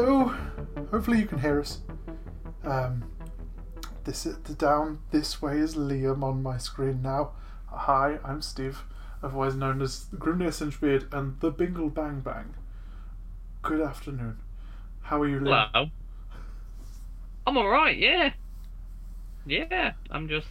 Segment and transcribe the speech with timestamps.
[0.00, 0.32] Hello.
[0.92, 1.80] Hopefully you can hear us.
[2.62, 3.10] Um,
[4.04, 7.32] this the down this way is Liam on my screen now.
[7.66, 8.84] Hi, I'm Steve,
[9.24, 12.54] otherwise known as Grimnir Sinchbeard and the Bingle Bang Bang.
[13.62, 14.38] Good afternoon.
[15.00, 15.68] How are you, Liam?
[15.74, 15.90] Hello.
[17.44, 17.98] I'm all right.
[17.98, 18.34] Yeah.
[19.46, 19.94] Yeah.
[20.12, 20.46] I'm just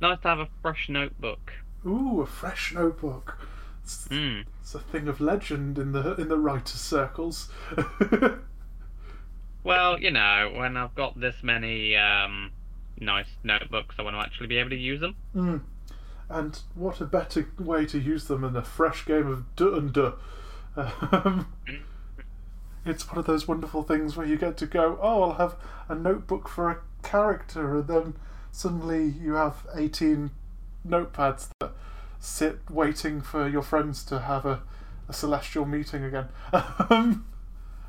[0.00, 1.52] nice to have a fresh notebook.
[1.86, 3.38] Ooh, a fresh notebook.
[3.86, 4.40] It's, Hmm.
[4.60, 7.48] it's a thing of legend in the in the writers' circles.
[9.66, 12.52] Well, you know, when I've got this many um,
[13.00, 15.16] nice notebooks, I want to actually be able to use them.
[15.34, 15.62] Mm.
[16.28, 19.92] And what a better way to use them than a fresh game of duh and
[19.92, 20.12] duh.
[20.76, 21.48] Um,
[22.84, 25.56] it's one of those wonderful things where you get to go, oh, I'll have
[25.88, 28.14] a notebook for a character, and then
[28.52, 30.30] suddenly you have 18
[30.86, 31.72] notepads that
[32.26, 34.62] sit waiting for your friends to have a,
[35.08, 36.26] a celestial meeting again.
[36.90, 37.26] Um,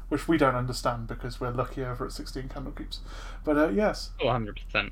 [0.09, 2.99] which we don't understand because we're lucky over at 16 Candlekeeps.
[3.43, 4.91] But uh, yes, Oh, 100%.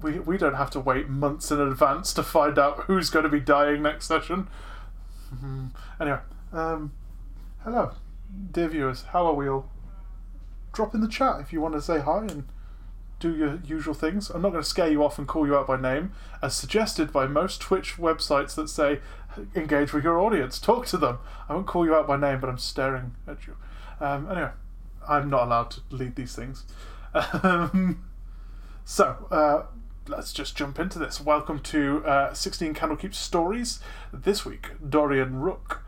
[0.00, 3.28] we we don't have to wait months in advance to find out who's going to
[3.28, 4.46] be dying next session.
[5.34, 5.70] Mhm.
[6.00, 6.20] Anyway,
[6.52, 6.92] um,
[7.64, 7.92] hello,
[8.52, 9.02] dear viewers.
[9.12, 9.68] How are we all?
[10.72, 12.44] Drop in the chat if you want to say hi and
[13.22, 14.30] do your usual things.
[14.30, 16.10] I'm not going to scare you off and call you out by name,
[16.42, 18.98] as suggested by most Twitch websites that say
[19.54, 21.18] engage with your audience, talk to them.
[21.48, 23.56] I won't call you out by name, but I'm staring at you.
[24.00, 24.50] Um, anyway,
[25.08, 26.64] I'm not allowed to lead these things.
[27.14, 28.04] Um,
[28.84, 29.66] so, uh,
[30.08, 31.20] let's just jump into this.
[31.20, 33.78] Welcome to uh, 16 Candlekeep Stories.
[34.12, 35.84] This week, Dorian Rook.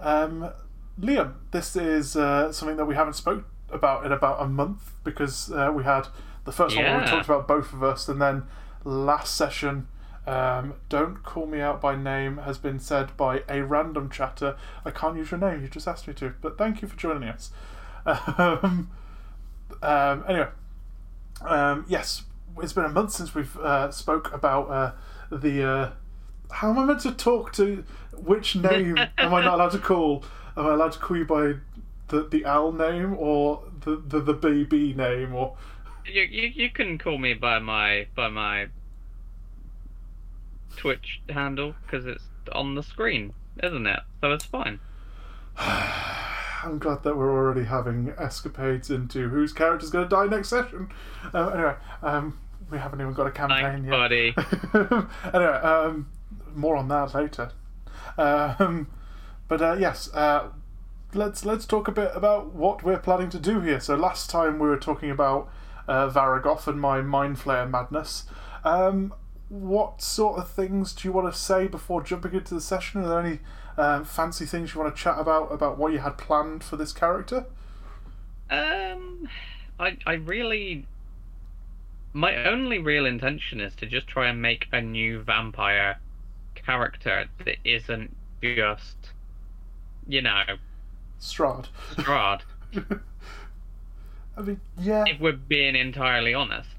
[0.00, 0.50] Um,
[0.98, 5.52] Liam, this is uh, something that we haven't spoke about in about a month because
[5.52, 6.08] uh, we had
[6.50, 8.42] the first one where we talked about both of us, and then
[8.82, 9.86] last session,
[10.26, 14.56] um, Don't Call Me Out by Name has been said by a random chatter.
[14.84, 17.28] I can't use your name, you just asked me to, but thank you for joining
[17.28, 17.52] us.
[18.04, 18.90] Um,
[19.82, 20.48] um, anyway,
[21.42, 22.24] um, yes,
[22.58, 24.92] it's been a month since we've uh, spoke about uh,
[25.30, 25.62] the.
[25.62, 25.90] Uh,
[26.50, 27.84] how am I meant to talk to?
[28.16, 30.24] Which name am I not allowed to call?
[30.56, 31.54] Am I allowed to call you by
[32.08, 35.56] the the Al name or the the the BB name or?
[36.10, 38.68] You, you you can call me by my by my
[40.76, 43.32] Twitch handle because it's on the screen,
[43.62, 44.00] isn't it?
[44.20, 44.80] So it's fine.
[45.58, 50.90] I'm glad that we're already having escapades into whose character's going to die next session.
[51.32, 52.38] Uh, anyway, um,
[52.70, 53.90] we haven't even got a campaign Thanks, yet.
[53.90, 54.34] buddy.
[55.34, 56.10] anyway, um,
[56.54, 57.52] more on that later.
[58.18, 58.88] Um,
[59.48, 60.48] but uh, yes, uh,
[61.14, 63.80] let's let's talk a bit about what we're planning to do here.
[63.80, 65.50] So last time we were talking about
[65.88, 68.24] uh, Varagoth and my Mind Flayer madness.
[68.64, 69.14] Um,
[69.48, 73.02] what sort of things do you want to say before jumping into the session?
[73.02, 73.40] Are there any
[73.76, 76.92] um, fancy things you want to chat about about what you had planned for this
[76.92, 77.46] character?
[78.48, 79.28] Um,
[79.78, 80.86] I I really,
[82.12, 85.98] my only real intention is to just try and make a new vampire
[86.54, 89.10] character that isn't just,
[90.06, 90.44] you know,
[91.20, 91.66] Strahd.
[91.96, 92.42] Strahd.
[94.40, 96.70] I mean, yeah, if we're being entirely honest.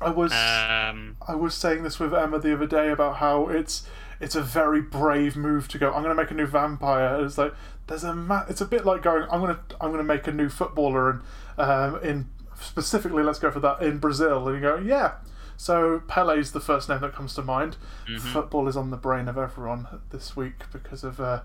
[0.00, 0.32] I was.
[0.32, 3.86] Um, I was saying this with Emma the other day about how it's
[4.20, 5.88] it's a very brave move to go.
[5.88, 7.24] I'm going to make a new vampire.
[7.24, 7.54] It's like
[7.86, 9.24] there's a ma- it's a bit like going.
[9.30, 11.22] I'm going to I'm going to make a new footballer and
[11.58, 12.28] um, in
[12.60, 15.14] specifically let's go for that in Brazil and you go yeah.
[15.56, 17.76] So Pele's the first name that comes to mind.
[18.20, 21.40] Football is on the brain of everyone this week because of uh,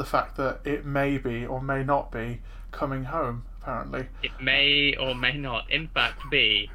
[0.00, 2.40] the fact that it may be or may not be
[2.72, 3.44] coming home.
[3.60, 6.70] Apparently, it may or may not, in fact, be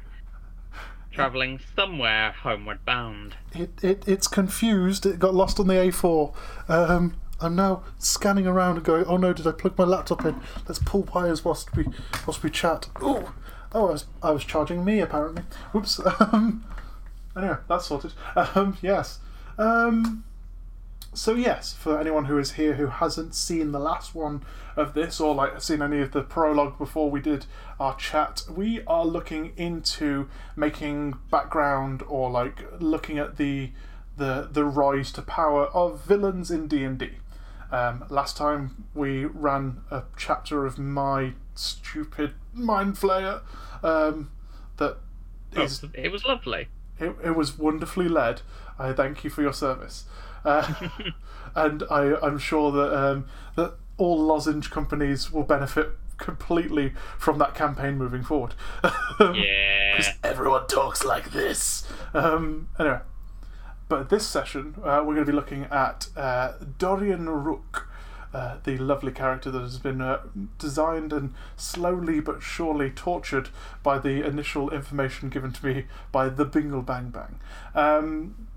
[1.10, 3.34] traveling somewhere homeward bound.
[3.52, 5.04] It, it it's confused.
[5.04, 6.32] It got lost on the A4.
[6.68, 9.04] Um, I'm now scanning around and going.
[9.06, 9.32] Oh no!
[9.32, 10.40] Did I plug my laptop in?
[10.68, 11.86] Let's pull wires whilst we
[12.28, 12.88] whilst we chat.
[13.02, 13.34] Oh,
[13.74, 13.88] oh!
[13.88, 15.42] I was I was charging me apparently.
[15.72, 16.00] Whoops.
[16.20, 16.64] Um,
[17.36, 18.12] anyway, that's sorted.
[18.36, 19.18] Um, yes.
[19.58, 20.22] Um,
[21.16, 24.42] so yes, for anyone who is here who hasn't seen the last one
[24.76, 27.46] of this or like seen any of the prologue before we did
[27.80, 33.70] our chat, we are looking into making background or like looking at the
[34.16, 37.10] the the rise to power of villains in D and D.
[37.72, 43.40] Um, last time we ran a chapter of my stupid mind flayer
[43.82, 44.30] um,
[44.76, 44.98] that
[45.52, 46.68] is Oh, it was lovely.
[47.00, 48.42] it, it was wonderfully led.
[48.78, 50.04] I thank you for your service,
[50.46, 50.72] uh,
[51.54, 53.26] and I, I'm sure that um,
[53.56, 58.54] that all lozenge companies will benefit completely from that campaign moving forward.
[59.20, 59.96] Yeah.
[59.96, 61.86] Because everyone talks like this.
[62.12, 63.00] Um, anyway,
[63.88, 67.88] but this session uh, we're going to be looking at uh, Dorian Rook.
[68.34, 70.20] uh, the lovely character that has been uh,
[70.58, 73.48] designed and slowly but surely tortured
[73.82, 77.38] by the initial information given to me by the Bingle Bang Bang.
[77.74, 78.48] Um,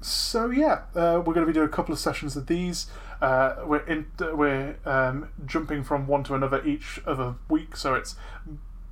[0.00, 2.86] so yeah, uh, we're going to be doing a couple of sessions of these.
[3.20, 8.14] Uh, we're in, we're um, jumping from one to another each other week, so it's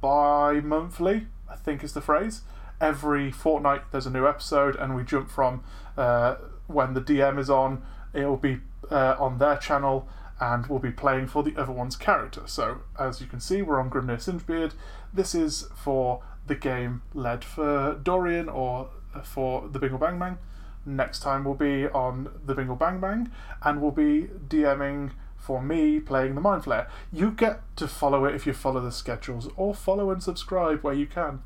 [0.00, 2.42] bi-monthly, I think is the phrase.
[2.80, 5.62] Every fortnight there's a new episode, and we jump from
[5.96, 6.36] uh,
[6.66, 7.82] when the DM is on.
[8.12, 8.58] It will be
[8.90, 10.08] uh, on their channel,
[10.40, 12.42] and we'll be playing for the other one's character.
[12.46, 14.72] So as you can see, we're on Grimnir Singebeard.
[15.14, 18.90] This is for the game led for Dorian or
[19.24, 20.38] for the Bingle Bang Bang.
[20.86, 25.98] Next time we'll be on the Bingle Bang Bang, and we'll be DMing for me
[25.98, 26.88] playing the Mind Flayer.
[27.12, 30.94] You get to follow it if you follow the schedules, or follow and subscribe where
[30.94, 31.42] you can.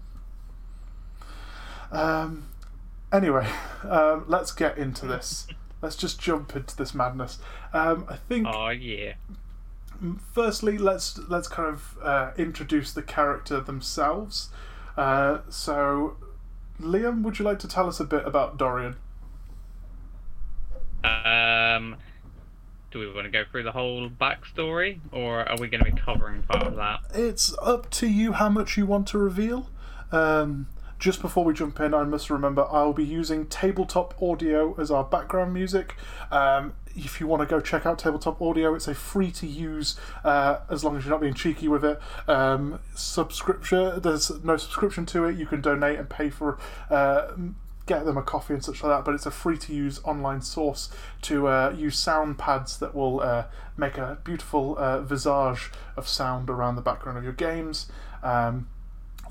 [1.90, 2.48] Um,
[3.10, 3.48] anyway,
[3.82, 5.46] um, let's get into this.
[5.82, 7.38] let's just jump into this madness.
[7.72, 8.46] Um, I think.
[8.46, 9.14] Oh yeah.
[10.32, 14.50] Firstly, let's let's kind of uh, introduce the character themselves.
[14.96, 16.16] Uh, so,
[16.80, 18.96] Liam, would you like to tell us a bit about Dorian?
[21.04, 21.96] Um,
[22.90, 25.96] do we want to go through the whole backstory, or are we going to be
[26.00, 27.00] covering part of that?
[27.14, 29.70] It's up to you how much you want to reveal.
[30.10, 30.66] Um,
[30.98, 35.04] just before we jump in, I must remember I'll be using tabletop audio as our
[35.04, 35.96] background music.
[36.30, 39.96] Um, if you want to go check out tabletop audio, it's a free to use
[40.24, 42.00] uh, as long as you're not being cheeky with it.
[42.28, 45.36] Um, subscription, there's no subscription to it.
[45.38, 46.58] You can donate and pay for.
[46.90, 47.32] Uh,
[47.90, 50.40] get them a coffee and such like that, but it's a free to use online
[50.40, 50.90] source
[51.22, 53.46] to uh, use sound pads that will uh,
[53.76, 57.90] make a beautiful uh, visage of sound around the background of your games.
[58.22, 58.68] Um,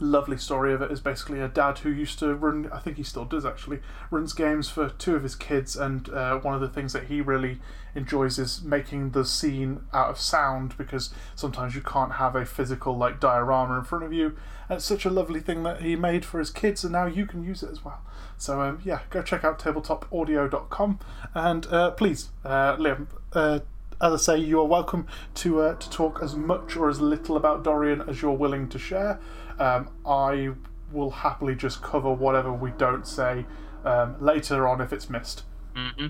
[0.02, 3.04] lovely story of it is basically a dad who used to run, I think he
[3.04, 3.80] still does actually,
[4.12, 7.22] runs games for two of his kids, and uh, one of the things that he
[7.22, 7.60] really
[7.96, 12.98] enjoys is making the scene out of sound because sometimes you can't have a physical
[12.98, 14.36] like diorama in front of you.
[14.68, 17.26] And it's such a lovely thing that he made for his kids, and now you
[17.26, 18.02] can use it as well.
[18.40, 21.00] So um, yeah, go check out tabletopaudio.com
[21.36, 23.08] and uh, please, uh, Liam.
[23.34, 23.60] Uh,
[24.02, 27.36] as I say, you are welcome to uh, to talk as much or as little
[27.36, 29.20] about Dorian as you're willing to share.
[29.60, 30.52] Um, I
[30.94, 33.46] will happily just cover whatever we don't say
[33.84, 35.44] um, later on if it's missed.
[35.76, 36.08] Mm-hmm.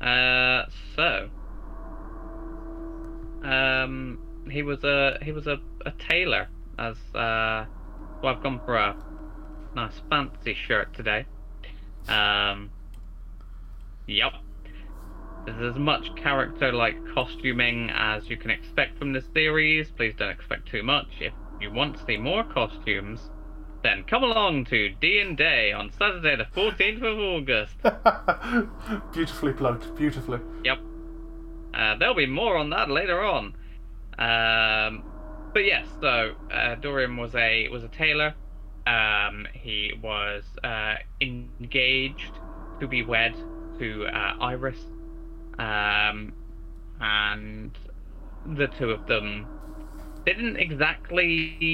[0.00, 1.28] Uh, so,
[3.42, 6.46] um, he was a he was a, a tailor.
[6.78, 7.66] As uh,
[8.22, 8.94] well, I've gone for a
[9.76, 11.26] nice fancy shirt today.
[12.08, 12.70] Um,
[14.06, 14.32] yep.
[15.44, 19.90] There's as much character like costuming as you can expect from this series.
[19.90, 21.06] Please don't expect too much.
[21.20, 23.20] If you want to see more costumes,
[23.82, 27.76] then come along to D and Day on Saturday the 14th of August.
[29.12, 30.40] beautifully plugged, beautifully.
[30.64, 30.78] Yep.
[31.74, 33.54] Uh, there'll be more on that later on.
[34.18, 35.04] Um,
[35.52, 38.34] but yes, so uh, Dorian was a was a tailor.
[38.86, 43.36] Um, he was uh, engaged to be wed
[43.78, 44.92] to uh, Iris,
[45.58, 46.34] um,
[47.00, 47.76] and
[48.44, 49.50] the two of them
[50.26, 51.72] didn't exactly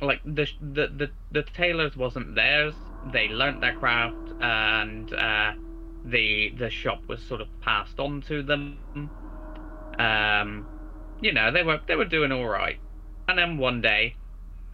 [0.00, 2.76] like the the the, the tailors wasn't theirs.
[3.02, 5.52] They learnt their craft, and uh,
[6.04, 8.88] the the shop was sort of passed on to them.
[9.98, 10.68] Um,
[11.20, 12.78] you know, they were they were doing all right,
[13.28, 14.16] and then one day,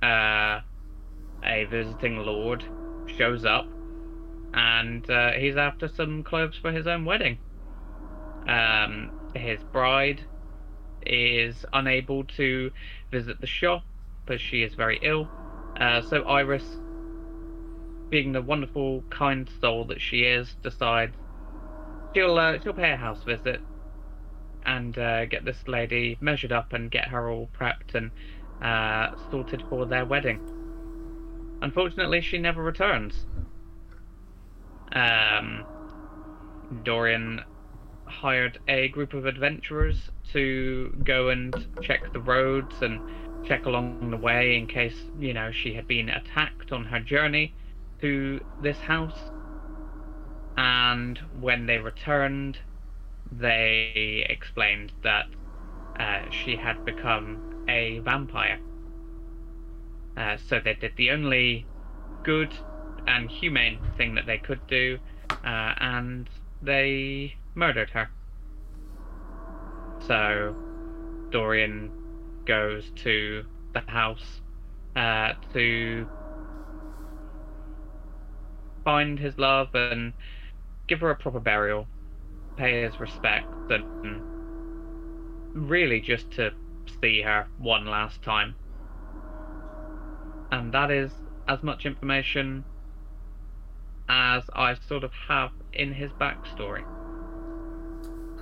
[0.02, 0.61] uh,
[1.46, 2.64] a visiting lord
[3.06, 3.66] shows up,
[4.54, 7.38] and uh, he's after some clothes for his own wedding.
[8.46, 10.22] Um, his bride
[11.04, 12.70] is unable to
[13.10, 13.82] visit the shop
[14.28, 15.28] as she is very ill.
[15.78, 16.64] Uh, so Iris,
[18.10, 21.14] being the wonderful, kind soul that she is, decides
[22.14, 23.60] she'll uh, she'll pay a house visit
[24.64, 28.10] and uh, get this lady measured up and get her all prepped and
[28.62, 30.40] uh, sorted for their wedding.
[31.60, 33.26] Unfortunately, she never returns.
[34.92, 35.66] Um,
[36.82, 37.44] Dorian
[38.06, 43.02] hired a group of adventurers to go and check the roads and
[43.42, 47.56] check along the way in case, you know, she had been attacked on her journey
[48.00, 49.30] to this house.
[50.56, 52.60] And when they returned,
[53.30, 55.26] they explained that
[55.98, 58.60] uh, she had become a vampire.
[60.16, 61.70] Uh, so they did the only
[62.25, 62.54] good
[63.06, 64.99] and humane thing that they could do,
[65.44, 66.30] uh, and
[66.62, 68.12] they murdered her.
[70.00, 70.56] So
[71.32, 71.94] Dorian
[72.46, 73.44] goes to
[73.75, 74.42] the house
[74.96, 76.08] uh, to
[78.85, 80.14] find his love and
[80.88, 81.90] give her a proper burial.
[82.56, 84.25] pay his respects and
[85.54, 86.52] really just to
[87.02, 88.56] see her one last time.
[90.50, 91.12] And that is
[91.48, 92.64] as much information
[94.08, 96.84] as I sort of have in his backstory.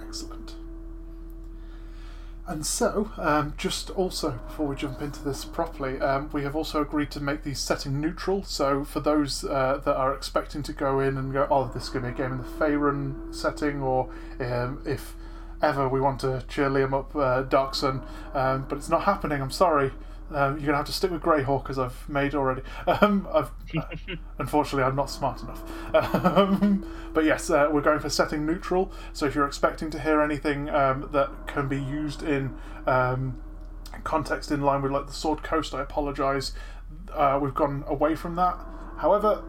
[0.06, 0.56] Excellent.
[2.46, 6.82] And so, um, just also before we jump into this properly, um, we have also
[6.82, 8.42] agreed to make the setting neutral.
[8.42, 11.88] So, for those uh, that are expecting to go in and go, oh, this is
[11.88, 15.14] going to be a game in the Faerun setting, or um, if
[15.62, 18.02] ever we want to cheer Liam up, uh, Dark Sun,
[18.34, 19.92] um, but it's not happening, I'm sorry.
[20.30, 22.62] Um, you're gonna have to stick with Greyhawk as I've made already.
[22.86, 23.82] Um, I've, uh,
[24.38, 25.62] unfortunately, I'm not smart enough.
[25.94, 28.90] Um, but yes, uh, we're going for setting neutral.
[29.12, 33.40] So if you're expecting to hear anything um, that can be used in um,
[34.02, 36.52] context in line with like the Sword Coast, I apologise.
[37.12, 38.58] Uh, we've gone away from that.
[38.98, 39.42] However,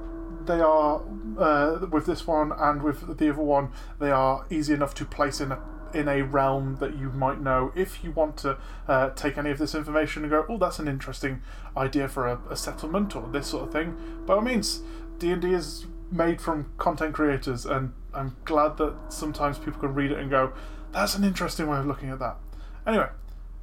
[0.46, 1.01] they are
[1.38, 5.39] uh, with this one and with the other one, they are easy enough to place
[5.41, 5.60] in a
[5.94, 9.58] in a realm that you might know if you want to uh, take any of
[9.58, 11.42] this information and go, oh, that's an interesting
[11.77, 13.96] idea for a, a settlement or this sort of thing.
[14.25, 14.82] By all means,
[15.20, 19.94] D and D is made from content creators, and I'm glad that sometimes people can
[19.94, 20.54] read it and go,
[20.92, 22.38] that's an interesting way of looking at that.
[22.86, 23.10] Anyway,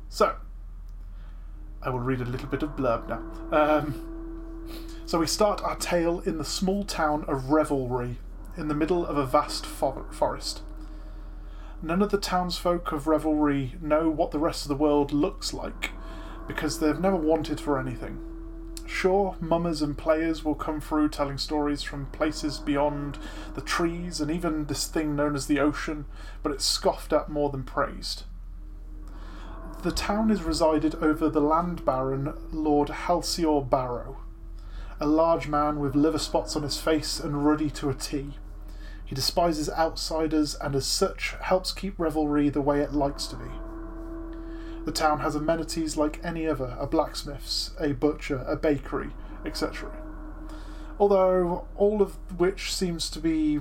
[0.08, 0.36] so
[1.82, 3.22] I will read a little bit of blurb now.
[3.56, 4.08] Um,
[5.06, 8.16] so we start our tale in the small town of Revelry,
[8.56, 10.62] in the middle of a vast for- forest.
[11.84, 15.90] None of the townsfolk of Revelry know what the rest of the world looks like,
[16.46, 18.20] because they've never wanted for anything.
[18.86, 23.18] Sure, mummers and players will come through telling stories from places beyond
[23.54, 26.04] the trees and even this thing known as the ocean,
[26.44, 28.24] but it's scoffed at more than praised.
[29.82, 34.18] The town is resided over the land baron Lord Halcyon Barrow,
[35.00, 38.34] a large man with liver spots on his face and ruddy to a T.
[39.04, 43.50] He despises outsiders and, as such, helps keep Revelry the way it likes to be.
[44.84, 49.10] The town has amenities like any other a blacksmith's, a butcher, a bakery,
[49.44, 49.92] etc.
[50.98, 53.60] Although all of which seems to be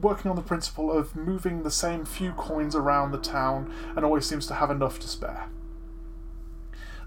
[0.00, 4.26] working on the principle of moving the same few coins around the town and always
[4.26, 5.46] seems to have enough to spare.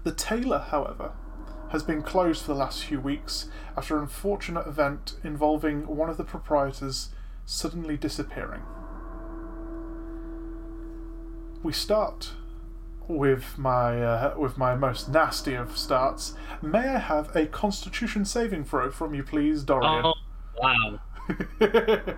[0.04, 1.12] The tailor, however,
[1.70, 6.16] has been closed for the last few weeks after an unfortunate event involving one of
[6.16, 7.10] the proprietors
[7.48, 8.60] suddenly disappearing.
[11.62, 12.32] We start
[13.08, 16.34] with my uh, with my most nasty of starts.
[16.60, 20.04] May I have a Constitution saving throw from you, please, Dorian?
[20.04, 20.14] Oh,
[20.58, 21.00] wow.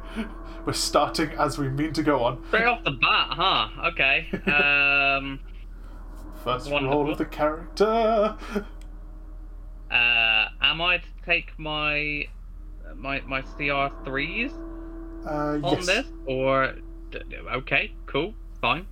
[0.66, 2.44] We're starting as we mean to go on.
[2.48, 3.68] Straight off the bat, huh?
[3.92, 4.28] Okay.
[4.52, 5.40] Um,
[6.42, 6.98] First Wonderful.
[7.02, 7.84] roll of the character.
[9.90, 12.26] uh, am I to take my
[12.96, 14.52] my my CR threes
[15.26, 15.86] Uh, on yes.
[15.86, 16.74] this, or
[17.52, 18.86] okay, cool, fine.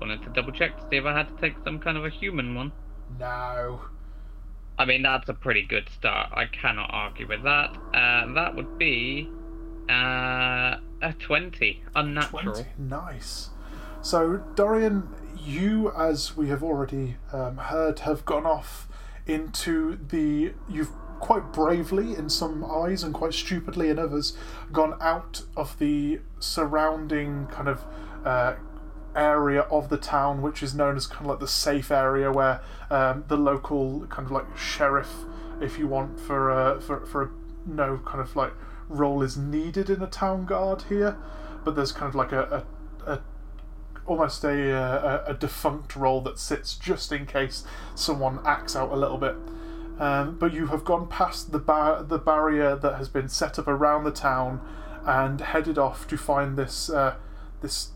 [0.00, 2.10] Wanted to double check to see if I had to take some kind of a
[2.10, 2.72] human one.
[3.18, 3.82] No.
[4.78, 6.32] I mean, that's a pretty good start.
[6.32, 7.76] I cannot argue with that.
[7.94, 9.30] Uh, that would be
[9.88, 11.84] uh, a 20.
[11.94, 12.54] Unnatural.
[12.54, 12.68] 20.
[12.78, 13.50] Nice.
[14.00, 18.88] So, Dorian, you, as we have already um, heard, have gone off
[19.26, 20.54] into the.
[20.68, 20.90] You've
[21.22, 24.36] quite bravely, in some eyes, and quite stupidly in others,
[24.72, 27.84] gone out of the surrounding kind of.
[28.24, 28.56] Uh,
[29.14, 32.62] area of the town which is known as kind of like the safe area where
[32.90, 35.10] um, the local kind of like sheriff
[35.60, 37.30] if you want for uh, for for a,
[37.66, 38.54] no kind of like
[38.88, 41.14] role is needed in a town guard here
[41.62, 42.64] but there's kind of like a,
[43.06, 43.20] a, a
[44.06, 47.64] almost a, uh, a a defunct role that sits just in case
[47.94, 49.36] someone acts out a little bit
[50.02, 53.68] um, but you have gone past the bar- the barrier that has been set up
[53.68, 54.60] around the town
[55.06, 57.14] and headed off to find this uh,
[57.60, 57.90] this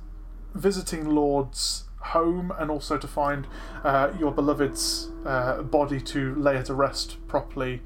[0.54, 3.48] visiting lord's home and also to find
[3.82, 7.82] uh, your beloved's uh, body to lay it to rest properly.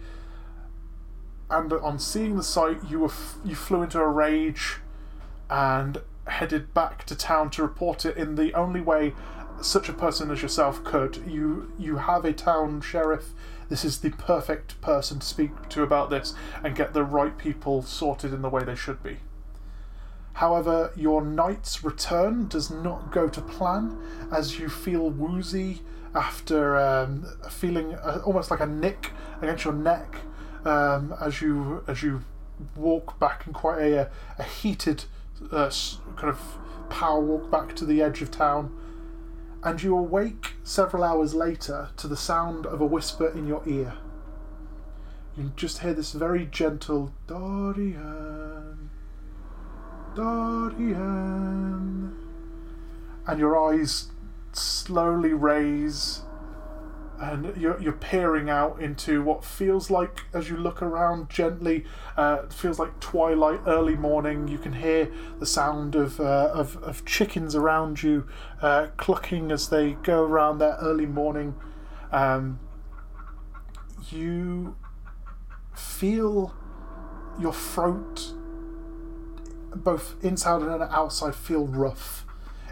[1.49, 4.77] And on seeing the sight, you were f- you flew into a rage
[5.49, 5.97] and
[6.27, 9.15] headed back to town to report it in the only way
[9.63, 11.25] such a person as yourself could.
[11.27, 13.31] You you have a town sheriff.
[13.71, 17.83] This is the perfect person to speak to about this and get the right people
[17.83, 19.19] sorted in the way they should be.
[20.35, 23.97] However, your night's return does not go to plan
[24.33, 25.83] as you feel woozy
[26.15, 30.17] after um, feeling uh, almost like a nick against your neck
[30.65, 32.25] um, as you as you
[32.75, 35.05] walk back in quite a, a heated
[35.53, 35.71] uh,
[36.17, 36.41] kind of
[36.91, 38.77] power walk back to the edge of town.
[39.63, 43.95] And you awake several hours later to the sound of a whisper in your ear.
[45.37, 48.91] You just hear this very gentle Dorian.
[50.15, 52.17] Dorian.
[53.27, 54.09] and your eyes
[54.53, 56.23] slowly raise,
[57.21, 61.85] and you're, you're peering out into what feels like, as you look around gently,
[62.17, 64.49] uh, feels like twilight, early morning.
[64.49, 68.27] You can hear the sound of, uh, of, of chickens around you
[68.63, 71.55] uh, clucking as they go around their early morning.
[72.11, 72.59] Um,
[74.11, 74.77] you
[75.75, 76.55] feel
[77.39, 78.33] your throat,
[79.75, 82.25] both inside and outside, feel rough.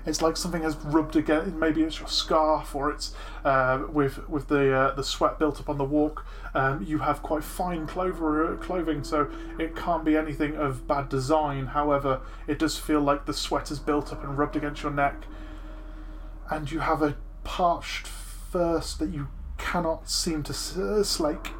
[0.08, 1.54] It's like something has rubbed against.
[1.56, 5.68] Maybe it's your scarf, or it's uh, with with the uh, the sweat built up
[5.68, 6.24] on the walk.
[6.54, 11.66] Um, you have quite fine clover, clothing, so it can't be anything of bad design.
[11.66, 15.24] However, it does feel like the sweat has built up and rubbed against your neck,
[16.50, 20.54] and you have a parched thirst that you cannot seem to
[21.04, 21.52] slake.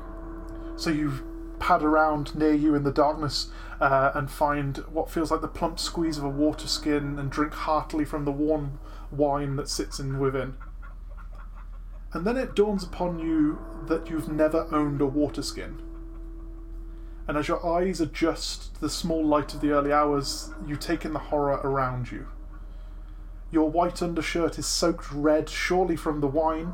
[0.77, 1.13] So you
[1.59, 3.49] pad around near you in the darkness
[3.81, 7.53] uh, and find what feels like the plump squeeze of a water skin and drink
[7.53, 8.79] heartily from the warm
[9.11, 10.55] wine that sits in within.
[12.13, 15.83] And then it dawns upon you that you've never owned a water skin.
[17.27, 21.05] And as your eyes adjust to the small light of the early hours, you take
[21.05, 22.27] in the horror around you.
[23.51, 26.73] Your white undershirt is soaked red, surely from the wine,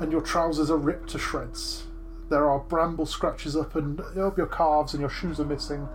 [0.00, 1.84] and your trousers are ripped to shreds.
[2.32, 5.86] There are bramble scratches up and up your calves, and your shoes are missing.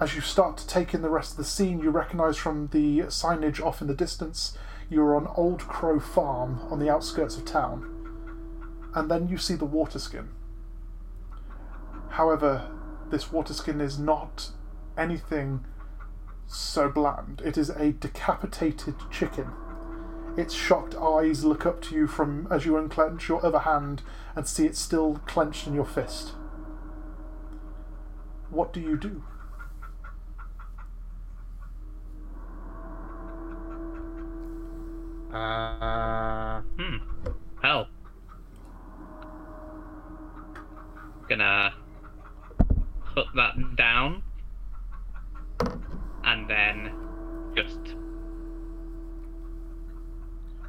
[0.00, 3.00] As you start to take in the rest of the scene, you recognise from the
[3.00, 4.56] signage off in the distance
[4.88, 7.84] you're on Old Crow Farm on the outskirts of town.
[8.94, 10.30] And then you see the water skin.
[12.08, 12.70] However,
[13.10, 14.52] this water skin is not
[14.96, 15.66] anything
[16.46, 17.42] so bland.
[17.44, 19.52] It is a decapitated chicken.
[20.36, 24.02] Its shocked eyes look up to you from as you unclench your other hand
[24.34, 26.32] and see it still clenched in your fist.
[28.48, 29.22] What do you do?
[35.34, 36.96] Uh, hmm.
[37.62, 37.88] Hell.
[41.28, 41.74] Gonna
[43.14, 44.22] put that down
[46.24, 46.92] and then
[47.54, 47.96] just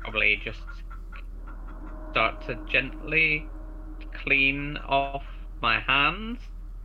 [0.03, 0.59] probably just
[2.11, 3.47] start to gently
[4.13, 5.23] clean off
[5.61, 6.39] my hands.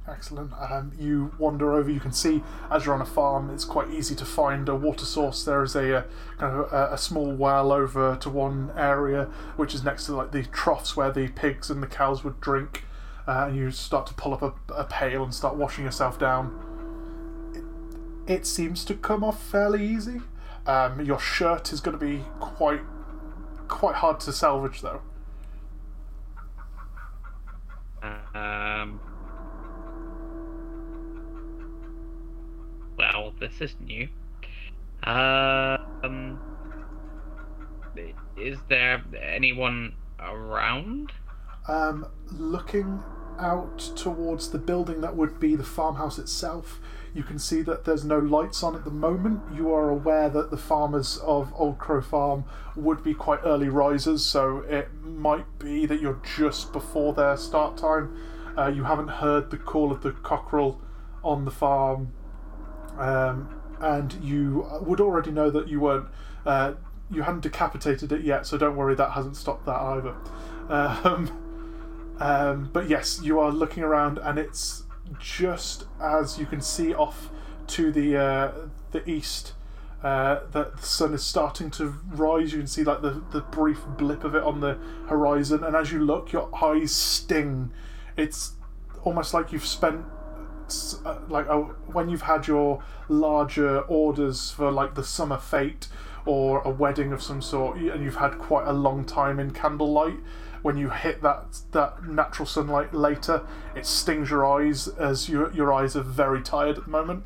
[0.08, 0.52] Excellent.
[0.54, 1.90] Um, you wander over.
[1.90, 5.04] You can see as you're on a farm, it's quite easy to find a water
[5.04, 5.44] source.
[5.44, 6.02] There is a, uh
[6.38, 9.24] kind of a, a small well over to one area,
[9.56, 12.84] which is next to like the troughs where the pigs and the cows would drink.
[13.26, 16.54] Uh, and you start to pull up a, a pail and start washing yourself down.
[18.26, 20.22] It, it seems to come off fairly easy.
[20.66, 22.80] Um, your shirt is going to be quite
[23.68, 25.02] quite hard to salvage though.
[28.34, 29.00] Um.
[32.96, 34.08] Well, this is new.
[35.04, 36.40] Um.
[38.36, 41.12] Is there anyone around?
[41.66, 43.02] Um, looking
[43.38, 46.80] out towards the building that would be the farmhouse itself,
[47.18, 49.42] you can see that there's no lights on at the moment.
[49.52, 52.44] You are aware that the farmers of Old Crow Farm
[52.76, 57.76] would be quite early risers, so it might be that you're just before their start
[57.76, 58.16] time.
[58.56, 60.80] Uh, you haven't heard the call of the cockerel
[61.24, 62.12] on the farm,
[62.96, 66.06] um, and you would already know that you weren't.
[66.46, 66.74] Uh,
[67.10, 70.14] you hadn't decapitated it yet, so don't worry, that hasn't stopped that either.
[70.68, 74.82] Um, um, but yes, you are looking around, and it's
[75.18, 77.30] just as you can see off
[77.68, 78.52] to the uh,
[78.92, 79.52] the east
[80.02, 82.52] uh, that the sun is starting to rise.
[82.52, 85.92] You can see like the, the brief blip of it on the horizon, and as
[85.92, 87.70] you look, your eyes sting.
[88.16, 88.52] It's
[89.04, 90.04] almost like you've spent
[91.04, 95.88] uh, like oh, when you've had your larger orders for like the summer fete
[96.26, 100.18] or a wedding of some sort, and you've had quite a long time in candlelight
[100.62, 105.72] when you hit that that natural sunlight later, it stings your eyes as your your
[105.72, 107.24] eyes are very tired at the moment.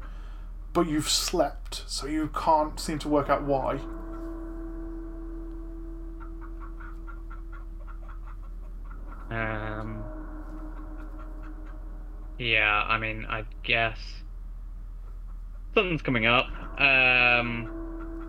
[0.72, 3.80] But you've slept, so you can't seem to work out why.
[9.30, 10.04] Um.
[12.38, 13.98] Yeah, I mean, I guess
[15.74, 16.46] something's coming up.
[16.80, 17.70] Um,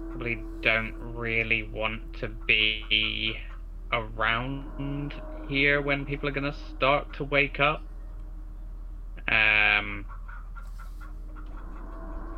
[0.10, 3.38] probably don't really want to be
[3.94, 5.14] around
[5.48, 7.84] here when people are gonna start to wake up.
[9.28, 10.06] Um,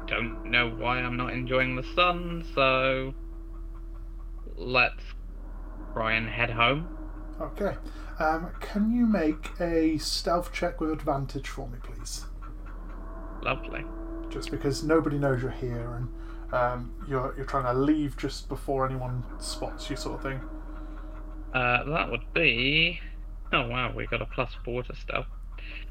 [0.06, 3.14] don't know why I'm not enjoying the sun, so
[4.56, 5.02] let's
[5.94, 6.98] try and head home.
[7.42, 7.76] Okay.
[8.20, 12.26] Um, can you make a stealth check with advantage for me, please?
[13.42, 13.84] Lovely.
[14.30, 18.86] Just because nobody knows you're here, and um, you're you're trying to leave just before
[18.86, 20.42] anyone spots you, sort of thing.
[21.56, 23.00] Uh, that would be.
[23.54, 25.28] Oh wow, we got a plus four to stealth.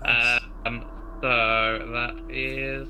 [0.03, 0.43] Nice.
[0.67, 0.85] Um,
[1.23, 2.87] so that is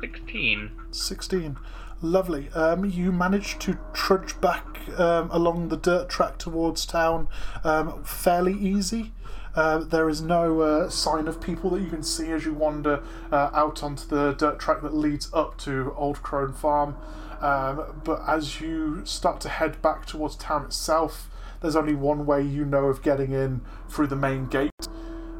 [0.00, 0.72] sixteen.
[0.90, 1.56] 16.
[2.02, 2.48] Lovely.
[2.50, 7.28] Um, you managed to trudge back um, along the dirt track towards town
[7.62, 9.12] um, fairly easy.
[9.54, 13.04] Uh, there is no uh, sign of people that you can see as you wander
[13.30, 16.96] uh, out onto the dirt track that leads up to Old Crone Farm.
[17.40, 21.28] Um, but as you start to head back towards town itself,
[21.62, 24.70] there's only one way you know of getting in through the main gate.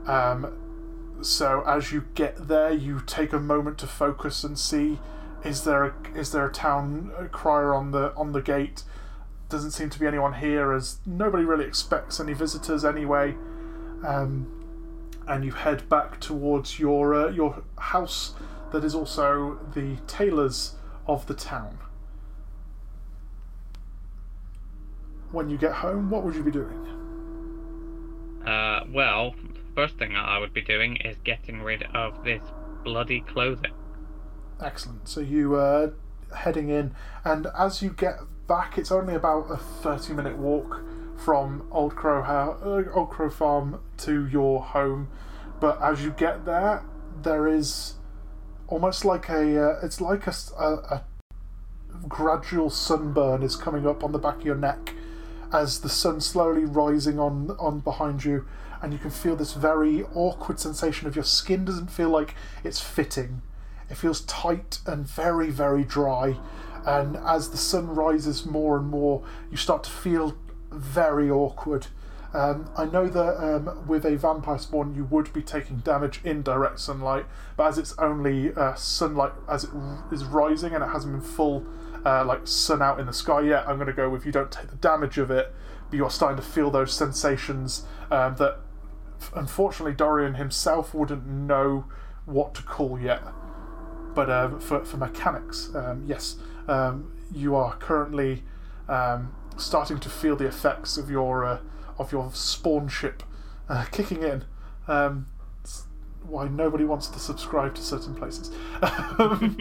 [0.07, 4.99] Um, so as you get there, you take a moment to focus and see
[5.45, 8.85] is there a, is there a town crier on the on the gate?
[9.49, 13.35] Doesn't seem to be anyone here, as nobody really expects any visitors anyway.
[14.07, 14.59] Um,
[15.27, 18.35] and you head back towards your uh, your house
[18.73, 21.79] that is also the tailor's of the town.
[25.33, 26.79] When you get home, what would you be doing?
[28.47, 29.35] Uh, well,
[29.75, 32.43] first thing I would be doing is getting rid of this
[32.85, 33.73] bloody clothing.
[34.61, 35.09] Excellent.
[35.09, 35.91] So you uh,
[36.37, 38.17] heading in, and as you get
[38.47, 40.83] back, it's only about a thirty-minute walk
[41.17, 45.09] from Old Crow House, uh, Old Crow Farm to your home.
[45.61, 46.85] But as you get there,
[47.23, 47.95] there is
[48.69, 50.65] almost like a uh, it's like a, a-
[50.95, 51.05] a
[52.09, 54.95] gradual sunburn is coming up on the back of your neck
[55.53, 58.47] as the sun slowly rising on on behind you
[58.81, 62.35] and you can feel this very awkward sensation of your skin doesn't feel like
[62.65, 63.43] it's fitting.
[63.89, 66.37] It feels tight and very very dry
[66.85, 70.37] and as the sun rises more and more you start to feel
[70.71, 71.87] very awkward.
[72.35, 76.41] Um, I know that um, with a vampire spawn you would be taking damage in
[76.43, 77.27] direct sunlight,
[77.59, 81.21] but as it's only uh, sunlight as it r- is rising and it hasn't been
[81.21, 81.67] full
[82.05, 84.51] uh, like sun out in the sky yet, I'm going to go with you don't
[84.51, 85.55] take the damage of it,
[85.91, 88.59] but you're starting to feel those sensations um, that
[89.35, 91.87] unfortunately Dorian himself wouldn't know
[92.25, 93.23] what to call yet.
[94.15, 96.37] But um, for, for mechanics, um, yes,
[96.69, 98.43] um, you are currently
[98.89, 101.59] um, starting to feel the effects of your uh,
[101.99, 103.23] of your spawn ship
[103.69, 104.45] uh, kicking in.
[104.89, 105.27] Um,
[106.27, 108.51] why nobody wants to subscribe to certain places.
[108.83, 109.57] Um,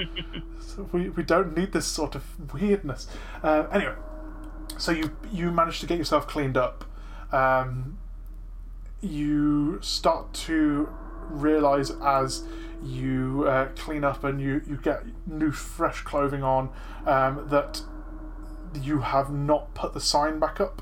[0.60, 3.08] so we, we don't need this sort of weirdness.
[3.44, 3.96] Uh, anyway,
[4.78, 6.86] so you you managed to get yourself cleaned up.
[7.32, 7.98] Um,
[9.02, 10.90] you start to
[11.30, 12.44] realize as
[12.84, 16.70] you uh, clean up and you, you get new fresh clothing on
[17.06, 17.82] um, that
[18.82, 20.82] you have not put the sign back up.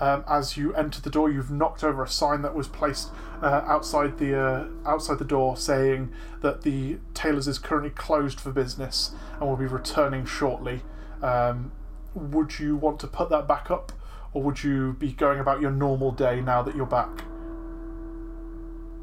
[0.00, 3.10] Um, as you enter the door, you've knocked over a sign that was placed
[3.42, 6.10] uh, outside the uh, outside the door, saying
[6.40, 10.80] that the tailors is currently closed for business and will be returning shortly.
[11.22, 11.72] Um,
[12.14, 13.92] would you want to put that back up,
[14.32, 17.24] or would you be going about your normal day now that you're back?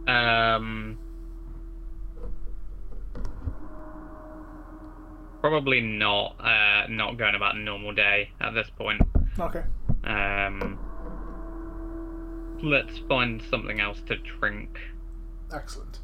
[0.08, 0.98] Um,
[5.42, 6.36] probably not.
[6.40, 9.02] Uh, not going about a normal day at this point.
[9.40, 9.64] Okay.
[10.04, 10.80] Um,
[12.62, 14.80] let's find something else to drink.
[15.54, 16.00] Excellent.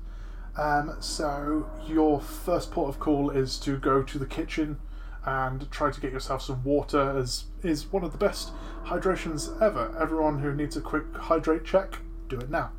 [0.55, 4.79] Um, so your first port of call is to go to the kitchen
[5.25, 8.51] and try to get yourself some water, as is one of the best
[8.85, 9.95] hydrations ever.
[9.99, 12.71] Everyone who needs a quick hydrate check, do it now.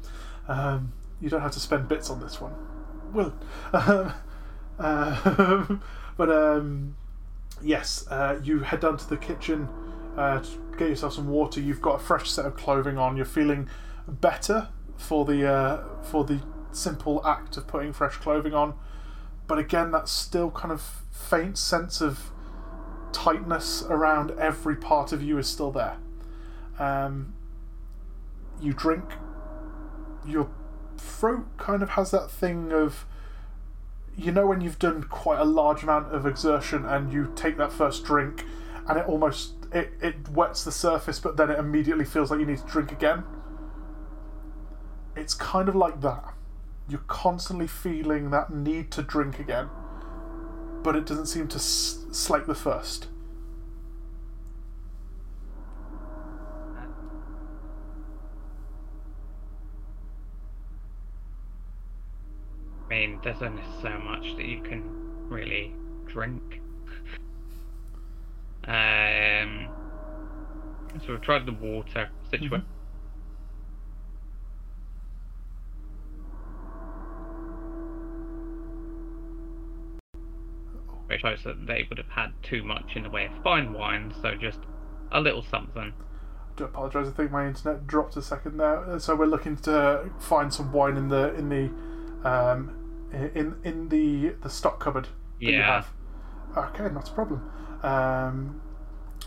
[0.47, 2.55] Um, you don't have to spend bits on this one.
[3.13, 3.35] Will.
[4.77, 4.85] Um,
[5.27, 5.83] um,
[6.17, 6.97] but um,
[7.63, 9.69] yes, uh, you head down to the kitchen
[10.17, 10.43] uh,
[10.77, 11.61] get yourself some water.
[11.61, 13.17] You've got a fresh set of clothing on.
[13.17, 13.69] You're feeling
[14.09, 16.41] better for the uh, for the
[16.73, 18.75] simple act of putting fresh clothing on.
[19.47, 22.31] But again, that still kind of faint sense of
[23.13, 25.97] tightness around every part of you is still there.
[26.79, 27.35] Um,
[28.61, 29.05] you drink.
[30.27, 30.51] Your
[30.97, 33.05] throat kind of has that thing of
[34.17, 37.73] you know when you've done quite a large amount of exertion and you take that
[37.73, 38.45] first drink
[38.89, 42.47] and it almost it, it wets the surface but then it immediately feels like you
[42.47, 43.25] need to drink again.
[45.17, 46.35] It's kind of like that.
[46.89, 49.69] You're constantly feeling that need to drink again
[50.85, 53.09] but it doesn't seem to slake the first.
[62.85, 64.85] I mean, there's only so much that you can
[65.29, 65.75] really
[66.07, 66.61] drink.
[68.67, 69.04] Uh,
[69.45, 69.69] Um,
[71.05, 72.65] so we've tried the water situation.
[81.07, 84.13] which shows that they would have had too much in the way of fine wine,
[84.23, 84.61] so just
[85.13, 85.93] a little something.
[85.93, 87.09] I do apologise.
[87.09, 88.79] I think my internet dropped a second there.
[88.79, 91.71] Uh, So we're looking to find some wine in the in the
[92.29, 95.09] um, in in the the stock cupboard
[95.41, 95.93] that you have.
[96.57, 97.51] Okay, not a problem.
[97.83, 98.61] Um,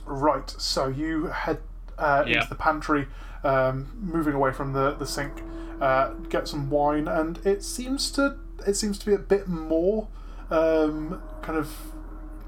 [0.07, 0.49] right.
[0.57, 1.59] So you head
[1.97, 2.37] uh, Yeah.
[2.37, 3.07] into the pantry,
[3.43, 5.41] um, moving away from the the sink.
[5.81, 10.07] Uh, get some wine, and it seems to it seems to be a bit more
[10.49, 11.71] um, kind of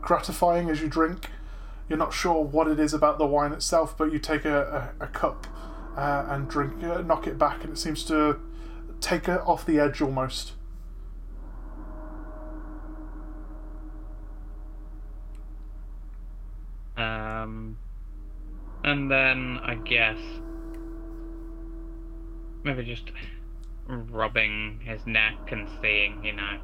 [0.02, 1.30] gratifying as you drink.
[1.88, 5.06] You're not sure what it is about the wine itself, but you take a, a,
[5.06, 5.48] a cup
[5.98, 8.40] uh, and drink, uh, knock it back, and it seems to
[9.02, 10.54] take it off the edge almost.
[17.00, 17.78] Um,
[18.84, 20.18] and then I guess
[22.64, 23.12] maybe just
[23.88, 26.60] rubbing his neck and seeing, you know,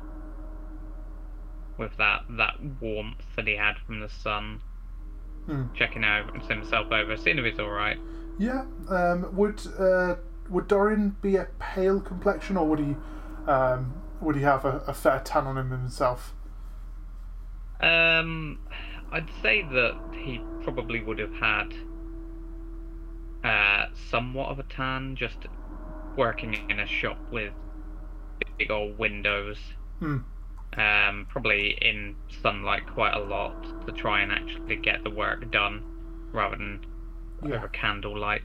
[1.78, 4.62] with that that warmth that he had from the sun,
[5.46, 5.64] Hmm.
[5.76, 7.98] checking over himself over, seeing if he's all right.
[8.38, 8.66] Yeah.
[8.90, 10.16] Um, would uh,
[10.50, 12.96] would Dorian be a pale complexion, or would he
[13.48, 16.34] um, would he have a, a fair tan on him himself?
[17.80, 18.60] Um,
[19.12, 21.74] I'd say that he probably would have had
[23.44, 25.38] uh, somewhat of a tan, just
[26.18, 27.54] working in a shop with
[28.58, 29.58] big old windows.
[30.00, 30.18] Hmm.
[30.78, 35.82] Um, probably in sunlight quite a lot to try and actually get the work done,
[36.34, 36.86] rather than
[37.44, 37.56] Yeah.
[37.56, 38.42] over candlelight.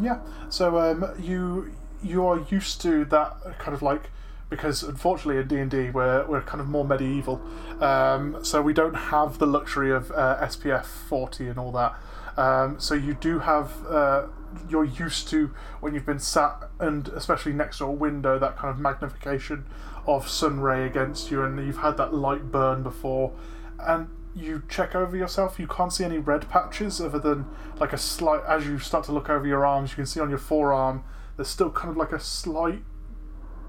[0.00, 0.20] Yeah.
[0.48, 4.10] So um, you you are used to that kind of like
[4.52, 7.40] because unfortunately in D and D we're we're kind of more medieval,
[7.80, 11.94] um, so we don't have the luxury of uh, SPF forty and all that.
[12.36, 14.26] Um, so you do have uh,
[14.68, 18.68] you're used to when you've been sat and especially next to a window that kind
[18.68, 19.64] of magnification
[20.06, 23.32] of sun ray against you, and you've had that light burn before,
[23.80, 27.46] and you check over yourself, you can't see any red patches other than
[27.80, 28.42] like a slight.
[28.46, 31.04] As you start to look over your arms, you can see on your forearm
[31.36, 32.82] there's still kind of like a slight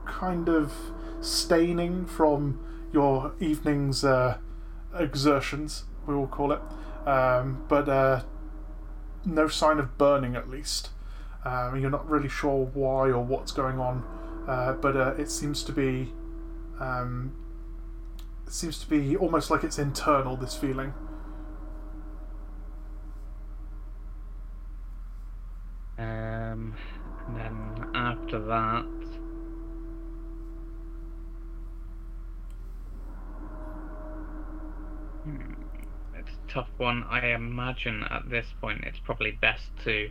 [0.06, 0.74] kind of
[1.22, 2.60] staining from
[2.92, 4.38] your evening's uh,
[4.98, 6.62] exertions, we will call it,
[7.08, 8.24] um, but uh,
[9.26, 10.90] no sign of burning at least.
[11.46, 14.04] Um, you're not really sure why or what's going on,
[14.48, 16.14] uh, but uh, it seems to be.
[16.80, 17.34] Um,
[18.46, 20.38] it seems to be almost like it's internal.
[20.38, 20.94] This feeling.
[25.98, 26.76] Um,
[27.28, 28.86] and then after that,
[36.16, 37.04] It's a tough one.
[37.10, 40.10] I imagine at this point it's probably best to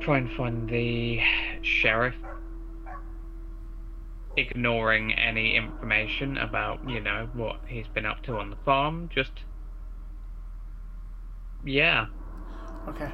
[0.00, 1.20] try and find the
[1.62, 2.14] sheriff,
[4.36, 9.10] ignoring any information about, you know, what he's been up to on the farm.
[9.14, 9.32] Just,
[11.64, 12.06] yeah,
[12.88, 13.10] Okay.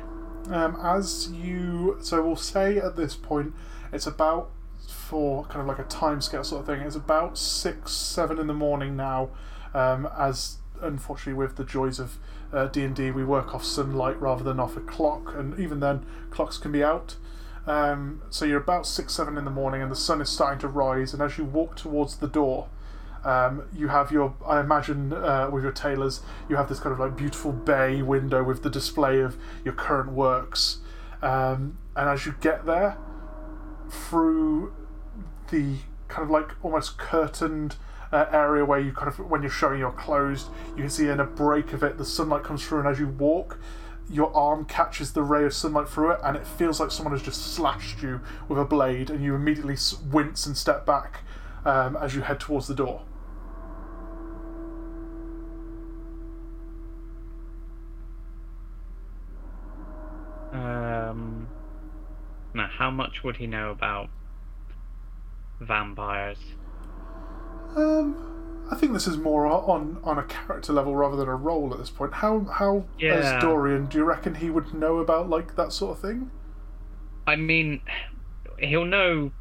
[0.50, 3.52] Um, as you, so we'll say at this point,
[3.92, 4.50] it's about
[4.88, 6.80] for kind of like a time scale sort of thing.
[6.80, 9.30] It's about six, seven in the morning now.
[9.76, 12.16] Um, as unfortunately, with the joys of
[12.52, 15.80] uh, D and D, we work off sunlight rather than off a clock, and even
[15.80, 17.16] then, clocks can be out.
[17.66, 20.68] Um, so you're about six, seven in the morning, and the sun is starting to
[20.68, 21.12] rise.
[21.12, 22.68] And as you walk towards the door,
[23.24, 27.00] um, you have your, I imagine, uh, with your tailors, you have this kind of
[27.00, 30.78] like beautiful bay window with the display of your current works.
[31.22, 32.96] Um, and as you get there,
[33.90, 34.72] through
[35.50, 35.76] the
[36.08, 37.76] kind of like almost curtained
[38.12, 41.20] uh, area where you kind of, when you're showing your clothes, you can see in
[41.20, 43.58] a break of it, the sunlight comes through, and as you walk,
[44.08, 47.22] your arm catches the ray of sunlight through it, and it feels like someone has
[47.22, 49.76] just slashed you with a blade, and you immediately
[50.12, 51.20] wince and step back
[51.64, 53.02] um, as you head towards the door.
[60.52, 61.48] Um.
[62.54, 64.08] Now, how much would he know about
[65.60, 66.38] vampires?
[67.76, 71.72] Um, I think this is more on on a character level rather than a role
[71.72, 72.14] at this point.
[72.14, 73.36] How how Yeah.
[73.36, 76.30] as Dorian, do you reckon he would know about like that sort of thing?
[77.26, 77.82] I mean,
[78.58, 79.32] he'll know,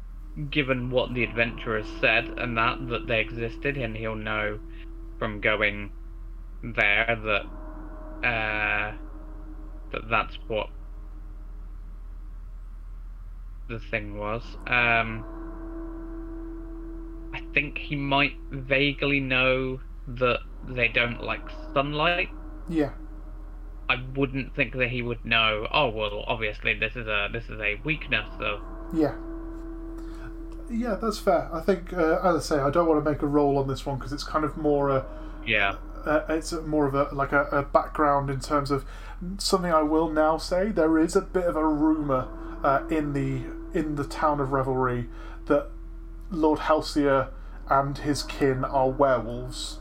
[0.50, 4.60] given what the adventurers said and that that they existed, and he'll know
[5.18, 5.90] from going
[6.62, 8.92] there that uh,
[9.92, 10.68] that that's what
[13.68, 14.42] the thing was.
[14.66, 15.24] Um,
[17.36, 21.42] I think he might vaguely know that they don't like
[21.74, 22.30] sunlight.
[22.66, 22.92] Yeah.
[23.90, 25.68] I wouldn't think that he would know.
[25.70, 28.60] Oh well, obviously this is a this is a weakness of
[28.94, 29.14] Yeah.
[30.70, 31.48] Yeah, that's fair.
[31.52, 33.86] I think, uh, as I say, I don't want to make a roll on this
[33.86, 35.06] one because it's kind of more a.
[35.46, 35.76] Yeah.
[36.04, 38.84] Uh, it's more of a like a, a, background in terms of
[39.38, 40.70] something I will now say.
[40.70, 42.28] There is a bit of a rumor
[42.64, 43.42] uh, in the
[43.78, 45.08] in the town of Revelry
[45.46, 45.68] that
[46.30, 47.28] Lord Halcyon
[47.68, 49.78] and his kin are werewolves.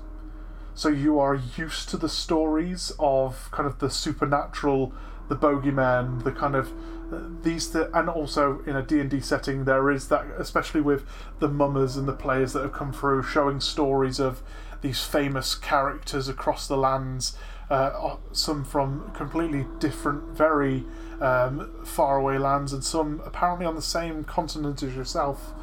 [0.73, 4.93] So you are used to the stories of kind of the supernatural,
[5.29, 6.71] the bogeyman, the kind of
[7.11, 11.05] uh, these th- and also in a D&D setting there is that especially with
[11.39, 14.41] the mummers and the players that have come through showing stories of
[14.81, 17.37] these famous characters across the lands
[17.69, 20.83] uh, some from completely different very
[21.21, 25.53] um, faraway lands and some apparently on the same continent as yourself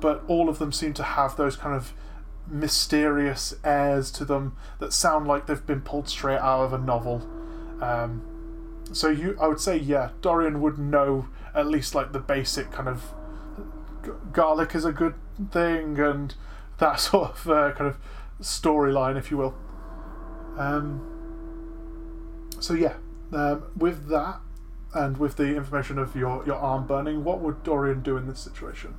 [0.00, 1.92] but all of them seem to have those kind of
[2.46, 7.26] mysterious airs to them that sound like they've been pulled straight out of a novel.
[7.80, 8.22] Um,
[8.92, 12.88] so you, I would say, yeah, Dorian would know at least like the basic kind
[12.88, 13.14] of
[14.32, 15.14] garlic is a good
[15.50, 16.34] thing and
[16.78, 17.96] that sort of uh, kind of
[18.40, 19.54] storyline, if you will.
[20.58, 21.10] Um,
[22.60, 22.94] so yeah,
[23.32, 24.40] um, with that
[24.94, 28.38] and with the information of your, your arm burning, what would Dorian do in this
[28.38, 28.94] situation?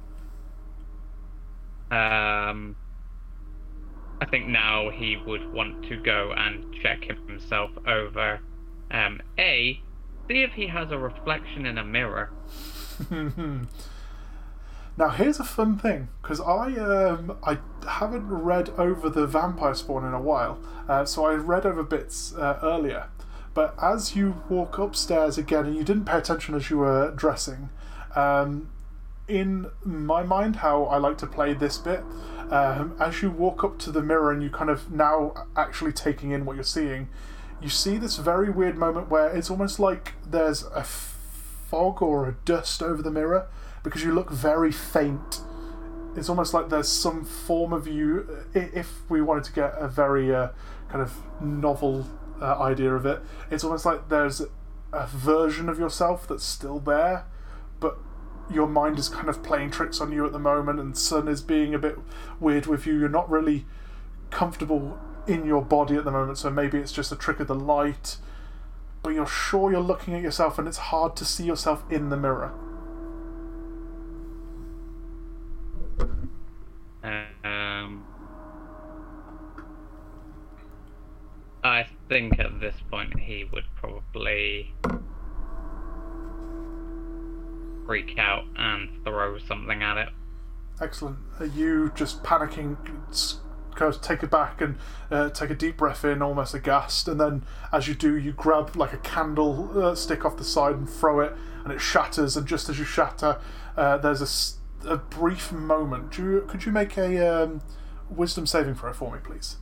[1.92, 2.76] Um,
[4.22, 8.40] I think now he would want to go and check himself over.
[8.92, 9.82] Um, a,
[10.28, 12.32] see if he has a reflection in a mirror.
[14.98, 20.06] now here's a fun thing because I um I haven't read over the vampire spawn
[20.06, 23.08] in a while, uh, so I read over bits uh, earlier.
[23.54, 27.70] But as you walk upstairs again, and you didn't pay attention as you were dressing,
[28.16, 28.70] um,
[29.28, 32.04] in my mind how I like to play this bit.
[32.50, 36.32] Um, as you walk up to the mirror and you kind of now actually taking
[36.32, 37.10] in what you're seeing,
[37.62, 42.36] you see this very weird moment where it's almost like there's a fog or a
[42.46, 43.48] dust over the mirror
[43.84, 45.42] because you look very faint.
[46.16, 48.46] It's almost like there's some form of you.
[48.54, 50.50] If we wanted to get a very uh,
[50.90, 52.08] kind of novel
[52.40, 54.42] uh, idea of it, it's almost like there's
[54.94, 57.26] a version of yourself that's still there,
[57.80, 57.98] but
[58.52, 61.42] your mind is kind of playing tricks on you at the moment, and Sun is
[61.42, 61.98] being a bit
[62.40, 62.98] weird with you.
[62.98, 63.66] You're not really
[64.30, 67.56] comfortable in your body at the moment, so maybe it's just a trick of the
[67.56, 68.18] light.
[69.02, 72.18] But you're sure you're looking at yourself, and it's hard to see yourself in the
[72.18, 72.54] mirror.
[77.44, 78.04] Um,
[81.64, 84.74] I think at this point he would probably
[87.86, 90.10] freak out and throw something at it.
[90.82, 91.18] Excellent.
[91.40, 92.78] Are you just panicking?
[93.76, 94.78] Goes take it back and
[95.12, 97.44] uh, take a deep breath in, almost aghast, and then
[97.74, 101.20] as you do, you grab like a candle uh, stick off the side and throw
[101.20, 102.38] it, and it shatters.
[102.38, 103.38] And just as you shatter,
[103.76, 106.18] uh, there's a, a brief moment.
[106.18, 107.62] You, could you make a um,
[108.10, 109.58] wisdom saving throw for me, please?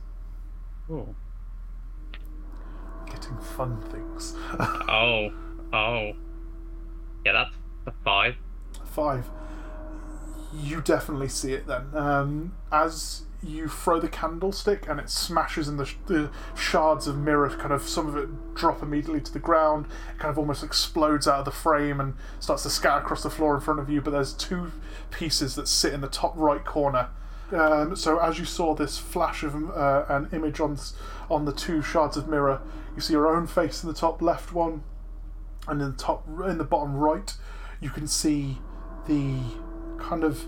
[0.88, 1.14] Oh.
[3.06, 4.34] Getting fun things.
[4.60, 5.30] oh,
[5.72, 6.12] oh,
[7.24, 7.54] yeah, that's
[7.86, 8.36] a five.
[8.84, 9.28] Five.
[10.52, 11.94] You definitely see it then.
[11.94, 17.18] Um, as you throw the candlestick and it smashes and the, sh- the, shards of
[17.18, 20.64] mirror kind of some of it drop immediately to the ground it kind of almost
[20.64, 23.90] explodes out of the frame and starts to scatter across the floor in front of
[23.90, 24.72] you but there's two
[25.10, 27.08] pieces that sit in the top right corner
[27.52, 30.78] um, so as you saw this flash of uh, an image on
[31.30, 32.62] on the two shards of mirror
[32.94, 34.82] you see your own face in the top left one
[35.68, 37.34] and in the top in the bottom right
[37.80, 38.58] you can see
[39.06, 39.38] the
[39.98, 40.46] kind of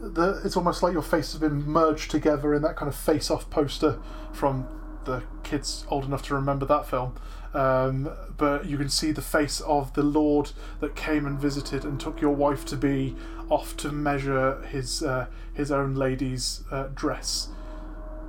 [0.00, 3.30] the it's almost like your face has been merged together in that kind of face
[3.30, 3.98] off poster
[4.32, 4.66] from
[5.04, 7.14] the kids old enough to remember that film.
[7.52, 10.50] Um, but you can see the face of the lord
[10.80, 13.14] that came and visited and took your wife to be
[13.48, 17.48] off to measure his uh, his own lady's uh, dress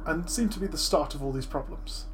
[0.06, 2.06] and seemed to be the start of all these problems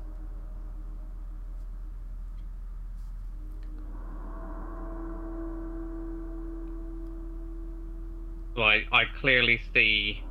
[8.64, 10.24] I clearly see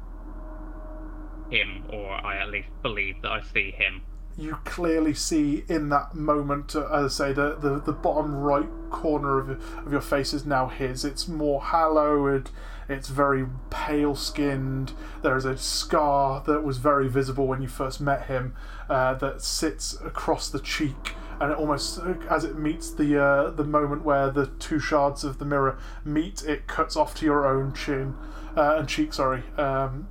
[1.50, 4.02] him, or I at least believe that I see him.
[4.36, 8.68] You clearly see in that moment, uh, as I say, the, the, the bottom right
[8.90, 11.04] corner of, of your face is now his.
[11.04, 12.50] It's more hallowed,
[12.88, 14.92] it's very pale skinned.
[15.22, 18.54] There is a scar that was very visible when you first met him
[18.88, 23.64] uh, that sits across the cheek and it almost as it meets the uh, the
[23.64, 27.72] moment where the two shards of the mirror meet, it cuts off to your own
[27.72, 28.14] chin
[28.56, 29.14] uh, and cheek.
[29.14, 30.08] Sorry, um,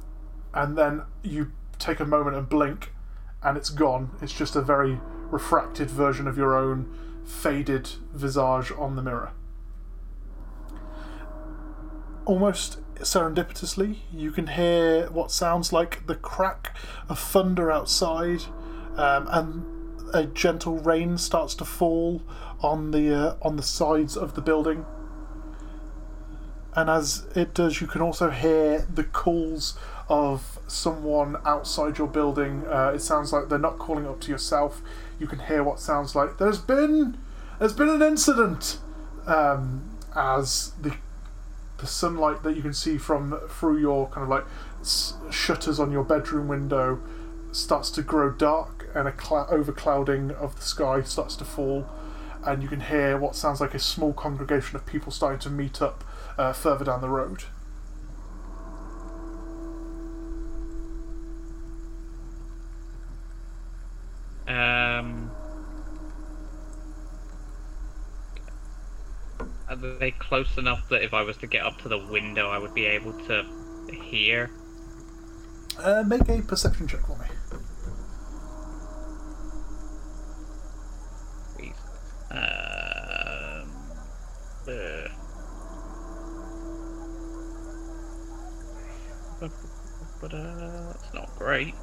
[0.53, 2.91] and then you take a moment and blink,
[3.43, 4.09] and it's gone.
[4.21, 4.99] It's just a very
[5.29, 6.91] refracted version of your own
[7.23, 9.31] faded visage on the mirror.
[12.25, 16.75] Almost serendipitously, you can hear what sounds like the crack
[17.07, 18.41] of thunder outside,
[18.95, 19.78] um, and
[20.13, 22.21] a gentle rain starts to fall
[22.61, 24.85] on the uh, on the sides of the building.
[26.75, 32.65] And as it does, you can also hear the calls of someone outside your building.
[32.67, 34.81] Uh, it sounds like they're not calling up to yourself.
[35.19, 37.17] You can hear what sounds like there's been
[37.59, 38.79] there's been an incident.
[39.27, 40.95] Um, as the
[41.77, 44.45] the sunlight that you can see from through your kind of like
[45.31, 46.99] shutters on your bedroom window
[47.51, 51.87] starts to grow dark and a cl- overclouding of the sky starts to fall
[52.45, 55.81] and you can hear what sounds like a small congregation of people starting to meet
[55.81, 56.03] up
[56.37, 57.43] uh, further down the road
[64.47, 65.29] Um,
[69.67, 72.57] are they close enough that if I was to get up to the window, I
[72.57, 73.45] would be able to
[73.91, 74.49] hear?
[75.77, 77.25] uh, make a perception check for me
[81.55, 81.75] Please.
[82.31, 83.71] Um,
[84.67, 85.07] uh.
[90.21, 91.73] That's not great.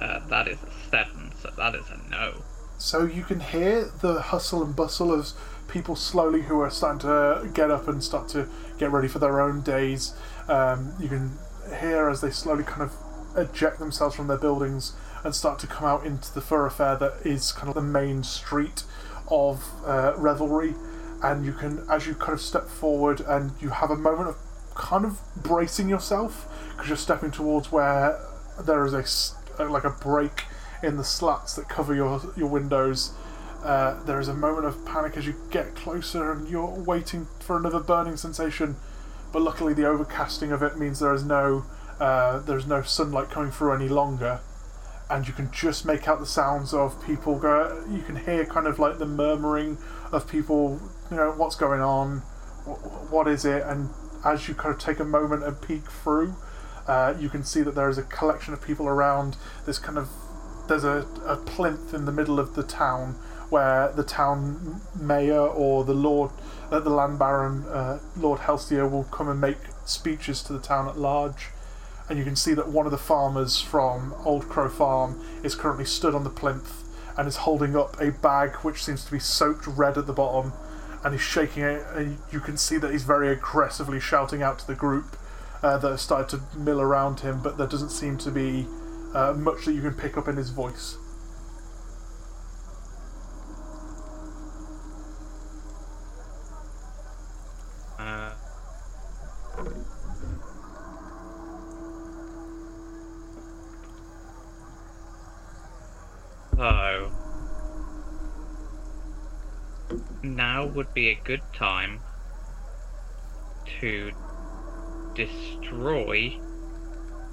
[0.00, 2.42] Uh, that is a seven, so that is a no.
[2.78, 5.32] So you can hear the hustle and bustle of
[5.68, 9.40] people slowly who are starting to get up and start to get ready for their
[9.40, 10.14] own days.
[10.48, 11.38] Um, you can
[11.80, 12.92] hear as they slowly kind of
[13.36, 14.92] eject themselves from their buildings
[15.24, 18.84] and start to come out into the thoroughfare that is kind of the main street
[19.28, 20.74] of uh, revelry.
[21.22, 24.36] And you can, as you kind of step forward, and you have a moment of
[24.74, 28.20] kind of bracing yourself because you're stepping towards where
[28.60, 30.44] there is a uh, like a break
[30.82, 33.12] in the slats that cover your your windows.
[33.62, 37.56] Uh, there is a moment of panic as you get closer and you're waiting for
[37.56, 38.76] another burning sensation,
[39.32, 41.64] but luckily the overcasting of it means there is no
[41.98, 44.40] uh, there's no sunlight coming through any longer,
[45.10, 47.84] and you can just make out the sounds of people go.
[47.90, 49.78] You can hear kind of like the murmuring
[50.12, 50.80] of people.
[51.10, 52.20] You know what's going on,
[52.64, 53.90] wh- what is it, and
[54.24, 56.34] as you kind of take a moment and peek through,
[56.86, 59.36] uh, you can see that there is a collection of people around
[59.66, 60.08] this kind of
[60.68, 63.12] there's a, a plinth in the middle of the town
[63.50, 66.30] where the town mayor or the lord
[66.70, 70.88] uh, the land baron uh, lord helstier will come and make speeches to the town
[70.88, 71.48] at large
[72.08, 75.84] and you can see that one of the farmers from old crow farm is currently
[75.84, 76.82] stood on the plinth
[77.16, 80.52] and is holding up a bag which seems to be soaked red at the bottom
[81.02, 84.66] and he's shaking it and you can see that he's very aggressively shouting out to
[84.66, 85.16] the group
[85.64, 88.66] uh, that have started to mill around him, but there doesn't seem to be
[89.14, 90.98] uh, much that you can pick up in his voice.
[97.98, 98.34] Uh,
[106.56, 107.10] so
[110.22, 112.00] now would be a good time
[113.80, 114.12] to
[115.14, 116.38] destroy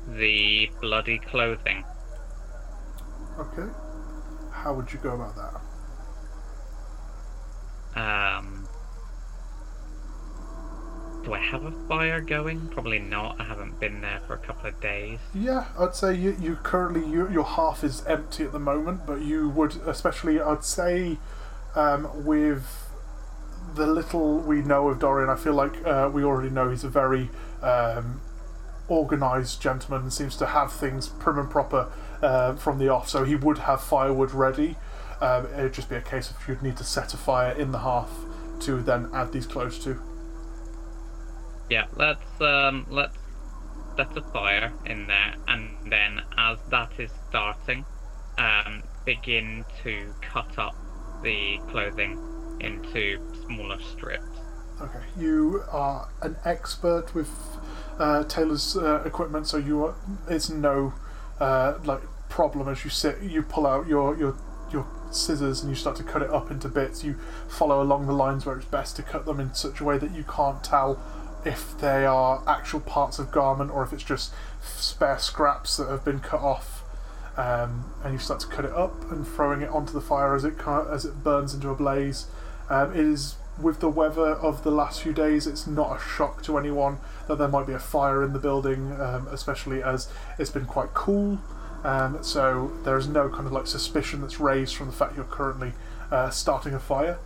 [0.08, 1.84] the bloody clothing.
[3.40, 3.70] Okay.
[4.52, 5.62] How would you go about that?
[7.96, 8.31] Um,
[11.24, 12.68] do I have a fire going?
[12.70, 13.40] Probably not.
[13.40, 15.20] I haven't been there for a couple of days.
[15.34, 19.22] Yeah, I'd say you, you currently you, your half is empty at the moment, but
[19.22, 21.18] you would especially I'd say
[21.76, 22.66] um, with
[23.76, 26.90] the little we know of Dorian, I feel like uh, we already know he's a
[26.90, 27.30] very
[27.62, 28.22] um,
[28.90, 31.92] organised gentleman and seems to have things prim and proper
[32.22, 33.08] uh, from the off.
[33.10, 34.76] So he would have firewood ready.
[35.22, 37.80] Um, it'd just be a case of you'd need to set a fire in the
[37.80, 38.26] hearth
[38.62, 40.02] to then add these clothes to.
[41.72, 43.18] Yeah, let's um let's
[43.96, 47.86] set a fire in there and then as that is starting,
[48.38, 50.76] um begin to cut up
[51.24, 52.20] the clothing
[52.60, 54.38] into smaller strips.
[54.82, 57.32] Okay, you are an expert with
[57.98, 59.96] uh, tailor's uh, equipment, so you are,
[60.28, 60.94] it's no
[61.40, 63.22] uh, like problem as you sit.
[63.22, 64.36] You pull out your your
[64.74, 67.02] your scissors and you start to cut it up into bits.
[67.04, 67.16] You
[67.48, 70.12] follow along the lines where it's best to cut them in such a way that
[70.12, 71.00] you can't tell
[71.46, 74.34] if they are actual parts of garment or if it's just
[74.64, 76.84] spare scraps that have been cut off.
[77.38, 80.44] Um, and you start to cut it up and throwing it onto the fire as
[80.44, 82.28] it as it burns into a blaze.
[82.70, 86.44] Um, it is with the weather of the last few days, it's not a shock
[86.44, 90.08] to anyone that there might be a fire in the building, um, especially as
[90.40, 91.40] it's been quite cool.
[91.84, 95.26] Um, so there is no kind of like suspicion that's raised from the fact you're
[95.26, 95.74] currently
[96.12, 97.18] uh, starting a fire.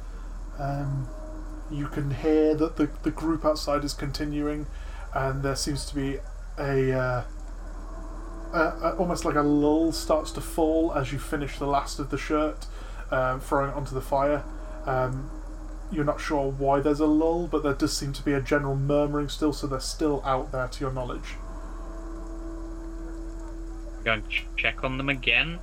[1.71, 4.67] You can hear that the, the group outside is continuing,
[5.13, 6.19] and there seems to be
[6.57, 7.23] a, uh,
[8.53, 12.11] a, a almost like a lull starts to fall as you finish the last of
[12.11, 12.67] the shirt,
[13.11, 14.43] um, throwing it onto the fire.
[14.85, 15.31] Um,
[15.91, 18.75] you're not sure why there's a lull, but there does seem to be a general
[18.75, 21.35] murmuring still, so they're still out there to your knowledge.
[24.03, 25.59] Go and ch- check on them again.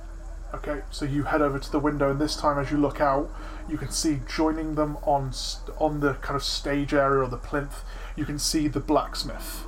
[0.53, 3.29] Okay, so you head over to the window, and this time, as you look out,
[3.69, 7.37] you can see joining them on st- on the kind of stage area or the
[7.37, 7.83] plinth.
[8.15, 9.65] You can see the blacksmith.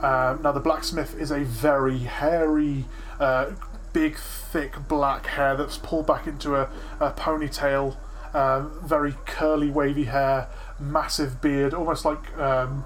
[0.00, 2.86] Um, now, the blacksmith is a very hairy,
[3.20, 3.52] uh,
[3.92, 6.68] big, thick black hair that's pulled back into a,
[6.98, 7.96] a ponytail.
[8.34, 10.48] Um, very curly, wavy hair,
[10.80, 12.84] massive beard, almost like um,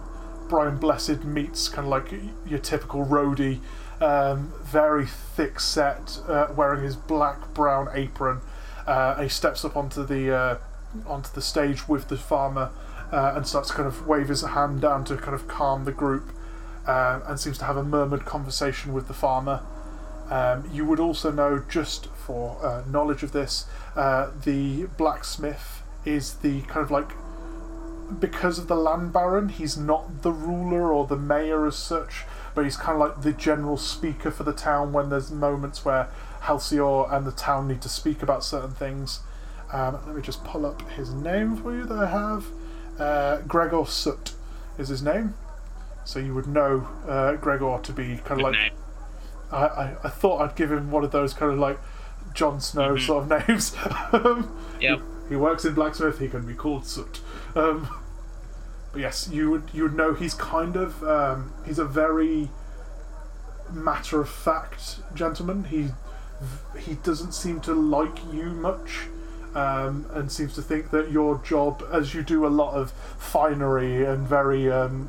[0.48, 2.12] Brian Blessed meets kind of like
[2.46, 3.60] your typical roadie.
[4.00, 8.40] Um, very thick set, uh, wearing his black brown apron.
[8.86, 10.58] Uh, and he steps up onto the uh,
[11.06, 12.70] onto the stage with the farmer
[13.12, 15.92] uh, and starts to kind of wave his hand down to kind of calm the
[15.92, 16.32] group,
[16.86, 19.62] and seems to have a murmured conversation with the farmer.
[20.30, 26.34] Um, you would also know, just for uh, knowledge of this, uh, the blacksmith is
[26.34, 27.12] the kind of like
[28.20, 32.24] because of the land baron, he's not the ruler or the mayor as such,
[32.54, 36.08] but he's kind of like the general speaker for the town when there's moments where
[36.46, 39.20] Halcyon and the town need to speak about certain things.
[39.72, 42.46] Um, let me just pull up his name for you that I have.
[42.98, 44.32] Uh, Gregor Soot
[44.78, 45.34] is his name.
[46.04, 48.52] So you would know uh, Gregor to be kind of Good like.
[48.52, 48.72] name.
[49.50, 51.78] I, I, I thought I'd give him one of those kind of like
[52.32, 53.06] Jon Snow Mhm.
[53.06, 53.76] sort of names.
[54.12, 55.00] Um, Yep.
[55.28, 56.18] he works in blacksmith.
[56.20, 57.20] He can be called Soot.
[57.56, 57.88] Um,
[58.92, 62.50] but yes, you would you would know he's kind of um, he's a very
[63.72, 65.64] matter of fact gentleman.
[65.64, 65.88] He
[66.78, 69.06] he doesn't seem to like you much.
[69.54, 74.04] Um, and seems to think that your job, as you do a lot of finery
[74.04, 75.08] and very um,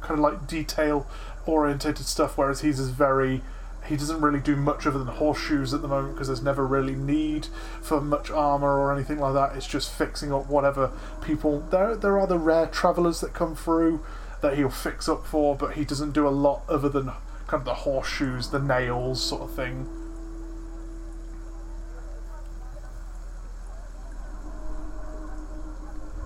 [0.00, 1.06] kind of like detail
[1.44, 3.42] orientated stuff, whereas he's is very
[3.86, 6.94] he doesn't really do much other than horseshoes at the moment because there's never really
[6.94, 7.46] need
[7.80, 9.56] for much armor or anything like that.
[9.56, 10.90] It's just fixing up whatever
[11.22, 11.60] people.
[11.70, 14.04] There, there are the rare travelers that come through
[14.42, 17.12] that he'll fix up for, but he doesn't do a lot other than
[17.46, 19.88] kind of the horseshoes, the nails, sort of thing.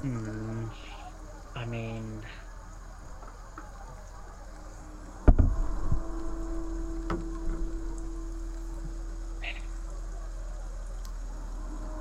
[0.01, 0.67] Hmm.
[1.55, 2.23] I mean.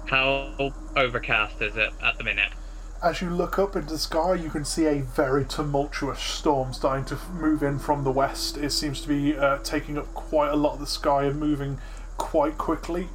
[0.05, 2.49] How overcast is it at the minute?
[3.03, 7.05] As you look up into the sky, you can see a very tumultuous storm starting
[7.05, 8.57] to move in from the west.
[8.57, 11.79] It seems to be uh, taking up quite a lot of the sky and moving
[12.17, 13.09] quite quickly.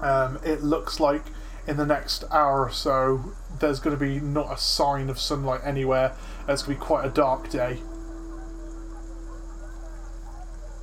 [0.00, 1.24] Um, it looks like
[1.68, 5.60] in the next hour or so, there's going to be not a sign of sunlight
[5.64, 6.14] anywhere.
[6.48, 7.78] It's going to be quite a dark day.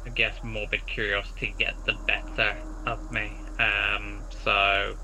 [0.05, 2.55] I guess morbid curiosity gets the better
[2.85, 3.31] of me.
[3.59, 4.95] Um, so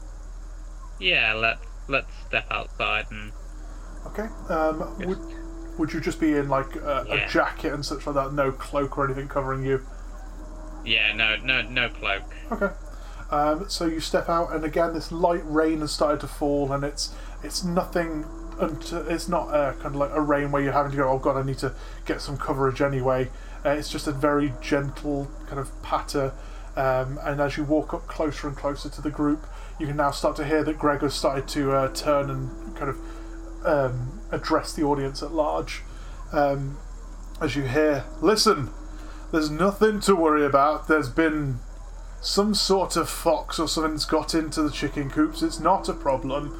[0.99, 3.32] yeah, let's let's step outside and
[4.05, 4.27] Okay.
[4.49, 5.19] Um, would
[5.79, 7.13] would you just be in like a, Yeah.
[7.15, 8.34] a jacket and such like that?
[8.34, 9.86] No cloak or anything covering you?
[10.84, 12.23] yeah, no, no, no cloak.
[12.51, 12.69] Okay.
[13.32, 16.84] Um, so you step out, and again, this light rain has started to fall, and
[16.84, 17.13] it's
[17.43, 18.25] it's nothing.
[18.59, 21.09] Unto, it's not uh, kind of like a rain where you're having to go.
[21.09, 21.73] Oh God, I need to
[22.05, 23.29] get some coverage anyway.
[23.65, 26.34] Uh, it's just a very gentle kind of patter.
[26.75, 29.47] Um, and as you walk up closer and closer to the group,
[29.79, 32.89] you can now start to hear that Greg has started to uh, turn and kind
[32.89, 32.97] of
[33.65, 35.82] um, address the audience at large.
[36.32, 36.77] Um,
[37.41, 38.69] as you hear, listen,
[39.32, 40.88] there's nothing to worry about.
[40.88, 41.59] There's been
[42.22, 45.41] some sort of fox or something's got into the chicken coops.
[45.41, 46.55] It's not a problem.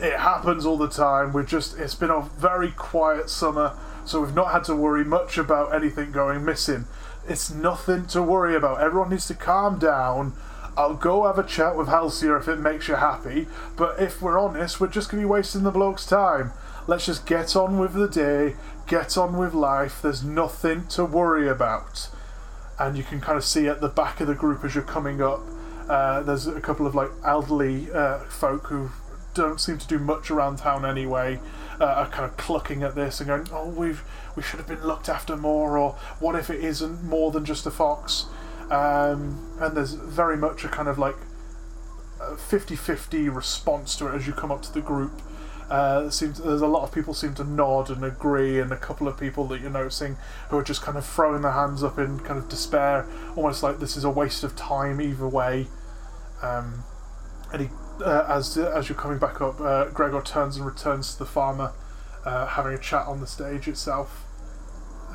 [0.00, 1.32] It happens all the time.
[1.32, 3.76] We've just it's been a very quiet summer,
[4.06, 6.86] so we've not had to worry much about anything going missing.
[7.28, 8.80] It's nothing to worry about.
[8.80, 10.32] Everyone needs to calm down.
[10.76, 14.38] I'll go have a chat with Halcyon if it makes you happy, but if we're
[14.38, 16.52] honest, we're just going to be wasting the bloke's time.
[16.86, 18.54] Let's just get on with the day,
[18.86, 20.00] get on with life.
[20.00, 22.08] There's nothing to worry about
[22.78, 25.20] and you can kind of see at the back of the group as you're coming
[25.20, 25.40] up.
[25.88, 28.90] Uh, there's a couple of like elderly uh, folk who
[29.34, 31.40] don't seem to do much around town anyway.
[31.80, 34.02] Uh, are kind of clucking at this and going, "Oh, we've
[34.34, 37.66] we should have been looked after more," or "What if it isn't more than just
[37.66, 38.26] a fox?"
[38.70, 41.16] Um, and there's very much a kind of like
[42.18, 45.22] 50-50 response to it as you come up to the group.
[45.70, 49.06] Uh, seems there's a lot of people seem to nod and agree, and a couple
[49.06, 50.16] of people that you're noticing
[50.48, 53.06] who are just kind of throwing their hands up in kind of despair,
[53.36, 55.66] almost like this is a waste of time either way.
[56.42, 56.84] Um,
[57.52, 57.68] and he,
[58.02, 61.72] uh, as as you're coming back up, uh, Gregor turns and returns to the farmer,
[62.24, 64.24] uh, having a chat on the stage itself.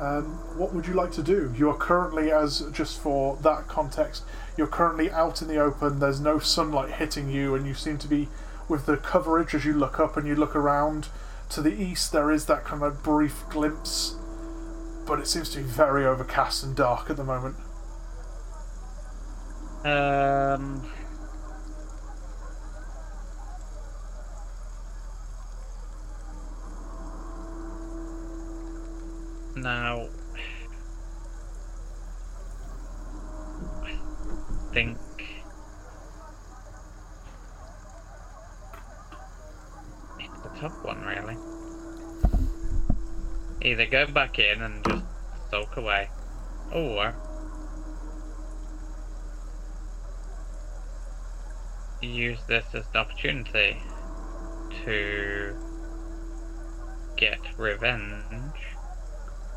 [0.00, 0.24] Um,
[0.58, 1.54] what would you like to do?
[1.56, 4.24] You are currently, as just for that context,
[4.56, 6.00] you're currently out in the open.
[6.00, 8.28] There's no sunlight hitting you, and you seem to be
[8.68, 11.08] with the coverage as you look up and you look around.
[11.50, 14.16] To the east, there is that kind of brief glimpse,
[15.06, 17.56] but it seems to be very overcast and dark at the moment.
[19.84, 20.90] Um.
[29.56, 30.08] Now,
[33.82, 33.96] I
[34.72, 34.98] think
[40.18, 41.36] it's a tough one, really.
[43.62, 45.04] Either go back in and just
[45.50, 46.10] soak away,
[46.72, 47.14] or
[52.02, 53.80] use this as an opportunity
[54.84, 55.56] to
[57.16, 58.73] get revenge.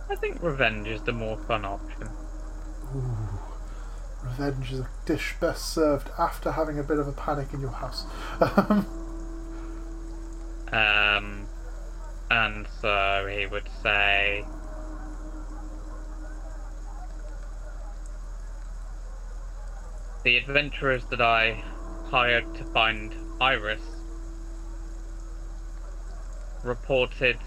[0.10, 2.10] I think revenge is the more fun option.
[2.96, 3.40] Ooh.
[4.24, 7.72] Revenge is a dish best served after having a bit of a panic in your
[7.72, 8.06] house.
[10.72, 11.48] Um,
[12.30, 14.44] and so he would say,
[20.24, 21.64] The adventurers that I
[22.10, 23.82] hired to find Iris
[26.66, 27.38] reported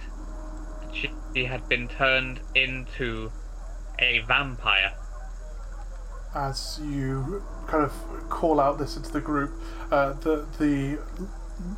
[0.93, 3.30] she had been turned into
[3.99, 4.93] a vampire.
[6.34, 7.93] as you kind of
[8.28, 9.53] call out this into the group,
[9.91, 10.99] uh, the the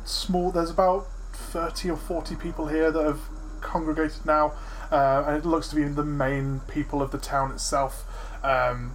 [0.05, 3.19] small there's about thirty or forty people here that have
[3.61, 4.53] congregated now,
[4.91, 8.05] uh, and it looks to be the main people of the town itself.
[8.43, 8.93] Um,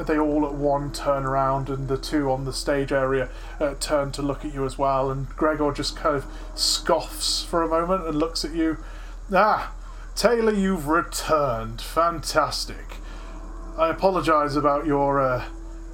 [0.00, 3.28] they all at one turn around, and the two on the stage area
[3.60, 5.10] uh, turn to look at you as well.
[5.10, 8.78] And Gregor just kind of scoffs for a moment and looks at you.
[9.30, 9.74] Ah,
[10.14, 11.82] Taylor, you've returned.
[11.82, 12.96] Fantastic.
[13.76, 15.44] I apologise about your uh,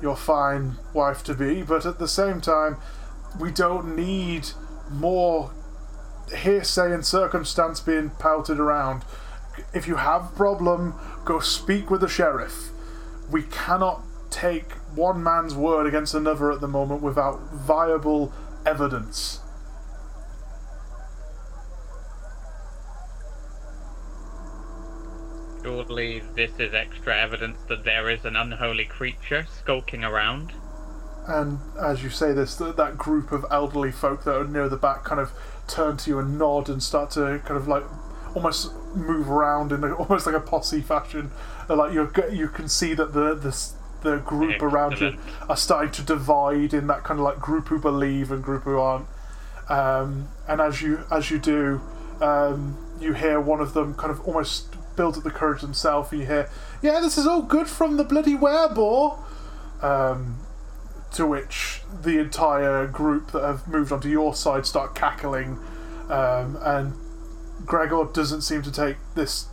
[0.01, 2.76] your fine wife to be, but at the same time,
[3.41, 4.51] we don't need
[4.89, 5.51] more
[6.32, 9.03] hearsay and circumstance being pouted around.
[9.72, 12.70] If you have a problem, go speak with the sheriff.
[13.30, 18.32] We cannot take one man's word against another at the moment without viable
[18.64, 19.41] evidence.
[25.74, 30.52] Surely this is extra evidence that there is an unholy creature skulking around.
[31.26, 34.76] And as you say this, th- that group of elderly folk that are near the
[34.76, 35.32] back kind of
[35.66, 37.82] turn to you and nod and start to kind of like
[38.36, 41.30] almost move around in a, almost like a posse fashion.
[41.68, 43.72] Like you you can see that the the
[44.02, 45.18] the group around you
[45.48, 48.78] are starting to divide in that kind of like group who believe and group who
[48.78, 49.06] aren't.
[49.68, 51.80] Um, and as you as you do,
[52.20, 56.12] um, you hear one of them kind of almost build up the courage themselves.
[56.12, 56.49] You hear,
[56.82, 59.18] "Yeah, this is all good from the bloody werebore."
[59.82, 60.38] Um,
[61.12, 65.59] to which the entire group that have moved onto your side start cackling,
[66.11, 66.95] um, and
[67.64, 69.47] Gregor doesn't seem to take this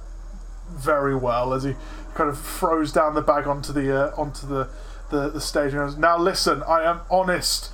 [0.70, 1.76] very well as he
[2.14, 4.70] kind of throws down the bag onto the uh, onto the,
[5.10, 7.72] the the stage and goes, "Now listen, I am honest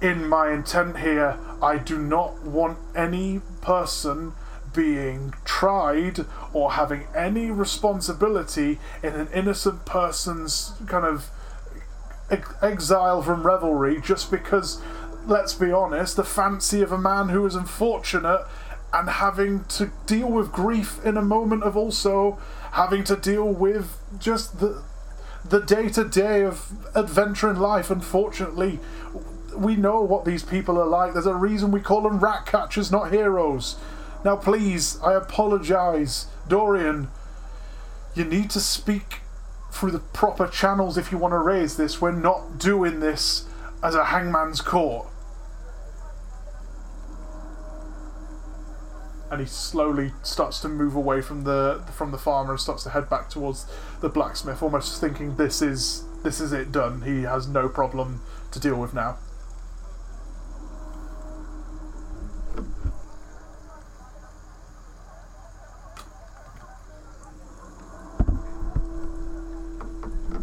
[0.00, 1.38] in my intent here.
[1.62, 4.32] I do not want any person."
[4.74, 11.30] Being tried or having any responsibility in an innocent person's kind of
[12.62, 14.80] exile from revelry just because,
[15.26, 18.44] let's be honest, the fancy of a man who is unfortunate
[18.92, 22.38] and having to deal with grief in a moment of also
[22.72, 24.82] having to deal with just the
[25.46, 27.90] the day to day of adventure in life.
[27.90, 28.80] Unfortunately,
[29.54, 31.12] we know what these people are like.
[31.12, 33.76] There's a reason we call them rat catchers, not heroes.
[34.24, 37.08] Now, please, I apologize, Dorian.
[38.14, 39.20] You need to speak
[39.70, 42.00] through the proper channels if you want to raise this.
[42.00, 43.44] We're not doing this
[43.82, 45.08] as a hangman's court.
[49.30, 52.90] And he slowly starts to move away from the from the farmer and starts to
[52.90, 53.66] head back towards
[54.00, 57.02] the blacksmith, almost thinking this is this is it done.
[57.02, 58.22] He has no problem
[58.52, 59.18] to deal with now.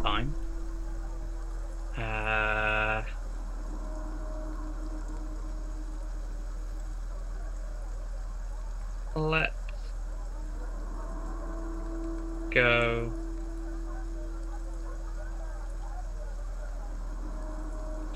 [0.02, 0.34] Fine.
[1.96, 3.02] Uh,
[9.14, 9.54] let's
[12.50, 13.12] go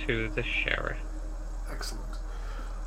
[0.07, 0.99] to the sheriff.
[1.71, 2.03] Excellent.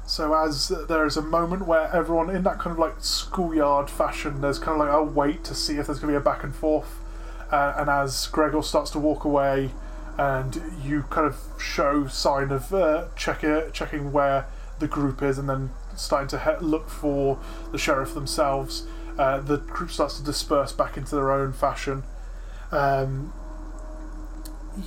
[0.05, 4.41] So as there is a moment where everyone in that kind of like schoolyard fashion,
[4.41, 6.43] there's kind of like a wait to see if there's going to be a back
[6.43, 6.98] and forth,
[7.51, 9.71] uh, and as Gregor starts to walk away,
[10.17, 13.43] and you kind of show sign of uh, check
[13.73, 14.45] checking where
[14.79, 17.39] the group is, and then starting to he- look for
[17.71, 18.85] the sheriff themselves.
[19.17, 22.03] Uh, the group starts to disperse back into their own fashion.
[22.71, 23.33] Um,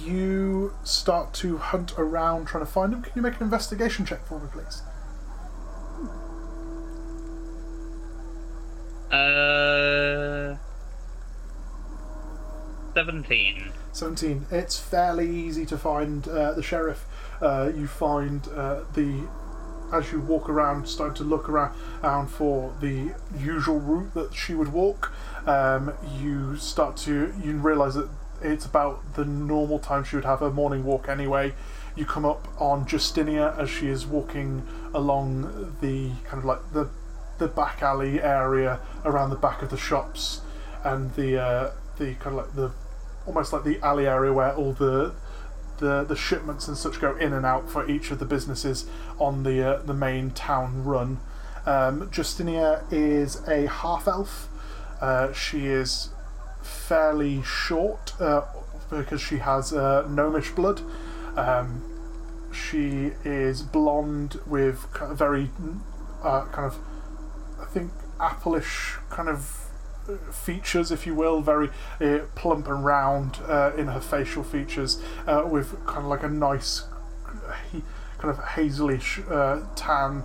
[0.05, 3.03] you start to hunt around trying to find him.
[3.03, 4.83] Can you make an investigation check for me, please?
[9.13, 10.57] Uh,
[12.95, 13.73] seventeen.
[13.93, 14.47] 17.
[14.51, 17.05] It's fairly easy to find uh, the sheriff.
[17.41, 19.29] Uh, you find uh, the.
[19.93, 24.55] As you walk around, start to look around, around for the usual route that she
[24.55, 25.13] would walk,
[25.47, 27.35] um, you start to.
[27.45, 28.09] You realise that
[28.41, 31.53] it's about the normal time she would have her morning walk anyway.
[31.95, 36.89] You come up on Justinia as she is walking along the kind of like the
[37.39, 40.41] the back alley area around the back of the shops
[40.85, 42.73] and the uh, the kind of like the
[43.27, 45.15] almost like the alley area where all the
[45.79, 48.87] the the shipments and such go in and out for each of the businesses
[49.19, 51.19] on the uh, the main town run.
[51.67, 54.49] Um, Justinia is a half elf.
[55.01, 56.11] Uh, she is
[56.63, 58.43] fairly short uh,
[58.91, 60.81] because she has uh, gnomish blood.
[61.37, 61.83] Um,
[62.53, 65.51] she is blonde with very
[66.23, 66.79] uh, kind of
[67.61, 69.62] I think appleish kind of
[70.31, 75.47] features, if you will, very uh, plump and round uh, in her facial features, uh,
[75.49, 76.85] with kind of like a nice,
[78.19, 80.23] kind of hazelish uh, tan.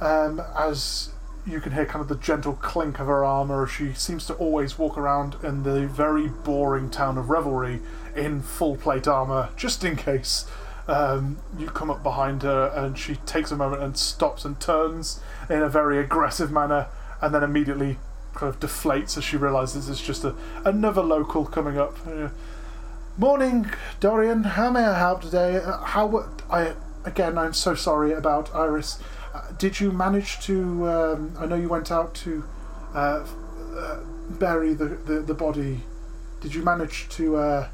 [0.00, 1.10] Um, as
[1.46, 4.78] you can hear kind of the gentle clink of her armour, she seems to always
[4.78, 7.80] walk around in the very boring town of Revelry
[8.16, 10.46] in full plate armour, just in case.
[10.86, 15.18] Um, you come up behind her and she takes a moment and stops and turns
[15.48, 16.88] in a very aggressive manner
[17.22, 17.96] and then immediately
[18.34, 21.96] kind of deflates as she realizes it's just a, another local coming up.
[23.16, 23.70] Morning,
[24.00, 24.42] Dorian.
[24.42, 25.56] How may I help today?
[25.56, 26.74] Uh, how I
[27.04, 27.38] again?
[27.38, 28.98] I'm so sorry about Iris.
[29.32, 30.88] Uh, did you manage to?
[30.88, 32.42] Um, I know you went out to
[32.92, 33.24] uh,
[33.76, 35.82] uh, bury the, the, the body.
[36.40, 37.36] Did you manage to?
[37.36, 37.68] Uh,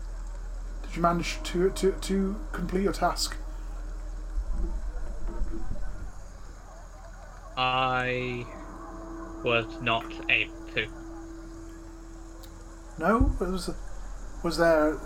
[0.83, 3.37] did you manage to, to to complete your task?
[7.57, 8.45] I
[9.43, 10.87] was not able to.
[12.99, 13.71] No, was
[14.43, 14.99] was there?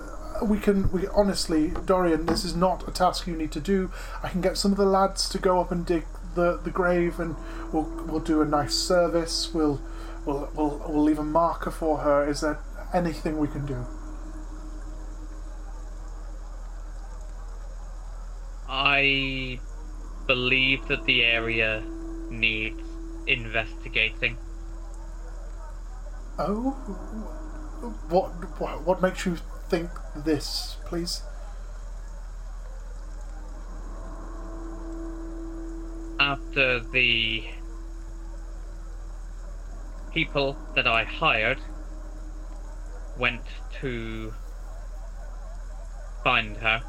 [0.43, 0.91] We can.
[0.91, 3.91] We honestly, Dorian, this is not a task you need to do.
[4.23, 6.05] I can get some of the lads to go up and dig
[6.35, 7.37] the, the grave, and
[7.73, 9.55] we'll we'll do a nice service.
[9.55, 9.81] We'll
[10.27, 12.29] we'll we'll we'll leave a marker for her.
[12.29, 12.59] Is there
[12.93, 13.87] anything we can do?
[18.69, 19.61] I
[20.27, 21.83] believe that the area
[22.31, 22.84] needs
[23.27, 24.37] investigating.
[26.39, 26.71] Oh,
[28.09, 29.37] what what what makes you
[29.69, 31.23] think this, please?
[36.19, 37.45] After the
[40.13, 41.59] people that I hired
[43.19, 43.43] went
[43.81, 44.33] to
[46.23, 46.83] find her,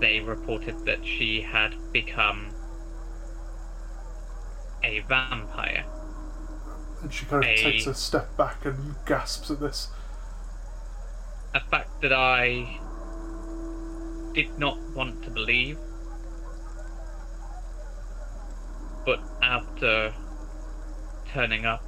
[0.00, 2.51] they reported that she had become
[4.84, 5.84] a vampire.
[7.02, 9.88] And she kind of A- takes a step back and gasps at this.
[11.54, 12.78] a fact that I
[14.32, 15.78] did not want to believe.
[19.04, 20.14] But after
[21.32, 21.84] turning up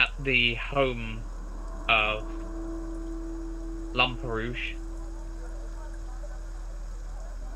[0.00, 1.22] at the home
[1.88, 2.24] of
[3.94, 4.74] Lamperouge,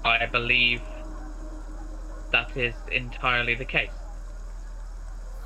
[0.05, 0.83] I believe
[2.33, 3.91] that is entirely the case.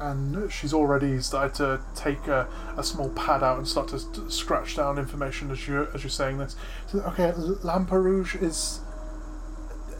[0.00, 4.32] and she's already started to take a, a small pad out and start to st-
[4.32, 6.56] scratch down information as you as you're saying this.
[6.88, 7.32] So, okay,
[7.62, 8.80] Lamperouge is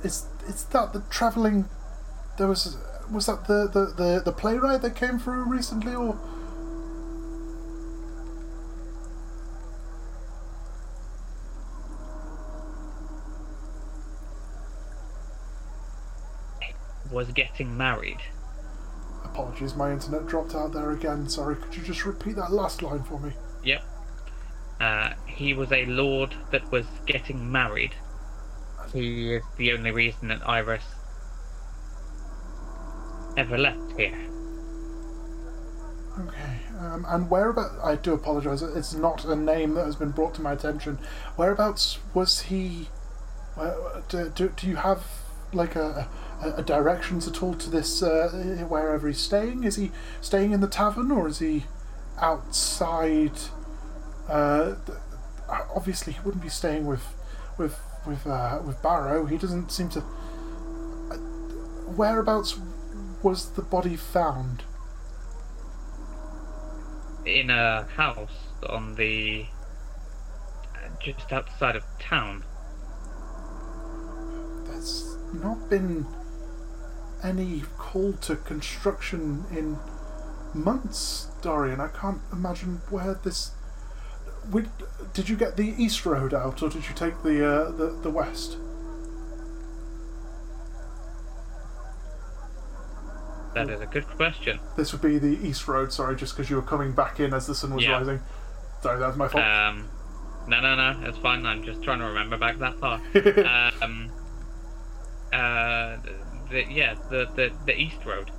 [0.03, 1.67] is is that the traveling?
[2.39, 2.77] There was
[3.11, 6.19] was that the, the, the, the playwright that came through recently, or
[17.11, 18.19] Was getting married.
[19.25, 21.29] apologies, my internet dropped out there again.
[21.29, 23.33] Sorry, could you just repeat that last line for me?
[23.65, 23.83] Yep.
[24.81, 27.95] Uh, he was a lord that was getting married.
[28.93, 30.85] He is the only reason that Iris
[33.37, 34.19] ever left here.
[36.19, 37.75] Okay, um, and whereabouts?
[37.83, 38.63] I do apologise.
[38.63, 40.99] It's not a name that has been brought to my attention.
[41.37, 42.89] Whereabouts was he?
[44.09, 45.05] Do, do, do you have
[45.53, 46.09] like a,
[46.45, 49.65] a, a directions at all to this uh, wherever he's staying?
[49.65, 49.91] Is he
[50.21, 51.65] staying in the tavern or is he
[52.19, 53.33] outside?
[54.29, 54.75] Uh,
[55.75, 57.05] obviously, he wouldn't be staying with
[57.59, 59.27] with with uh, with Barrow.
[59.27, 60.01] He doesn't seem to.
[60.01, 61.17] Uh,
[61.97, 62.59] whereabouts
[63.23, 64.63] was the body found?
[67.25, 69.47] In a house on the
[70.75, 72.45] uh, just outside of town.
[74.67, 76.07] There's not been
[77.25, 79.79] any call to construction in
[80.53, 81.81] months, Dorian.
[81.81, 83.53] I can't imagine where this.
[84.53, 84.65] We,
[85.15, 88.11] did you get the east road out, or did you take the uh, the the
[88.11, 88.59] west?
[93.55, 94.59] That is a good question.
[94.77, 95.93] This would be the east road.
[95.93, 97.93] Sorry, just because you were coming back in as the sun was Yeah.
[97.99, 98.21] rising.
[98.83, 99.45] Sorry, that was my fault.
[99.45, 99.89] Um,
[100.49, 101.47] no, no, no, it's fine.
[101.47, 103.01] I'm just trying to remember back that far.
[103.83, 104.11] um,
[105.33, 105.97] uh,
[106.55, 108.31] the, yeah, the, the the east road.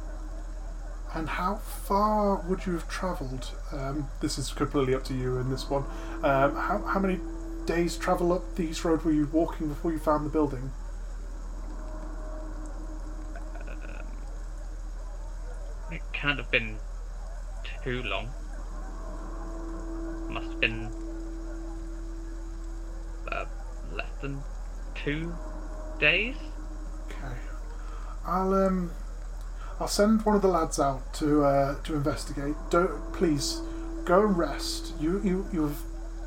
[1.13, 3.51] And how far would you have travelled?
[3.71, 5.83] Um, this is completely up to you in this one.
[6.23, 7.19] Um, how, how many
[7.65, 10.71] days travel up the East Road were you walking before you found the building?
[15.89, 16.77] It can't have been
[17.83, 18.29] too long.
[20.29, 20.91] Must have been
[23.31, 23.45] uh,
[23.93, 24.43] less than
[24.95, 25.33] two
[25.97, 26.35] days.
[28.25, 28.91] I'll um,
[29.79, 32.55] I'll send one of the lads out to uh, to investigate.
[32.69, 33.61] Don't please
[34.05, 34.93] go and rest.
[34.99, 35.81] You you you've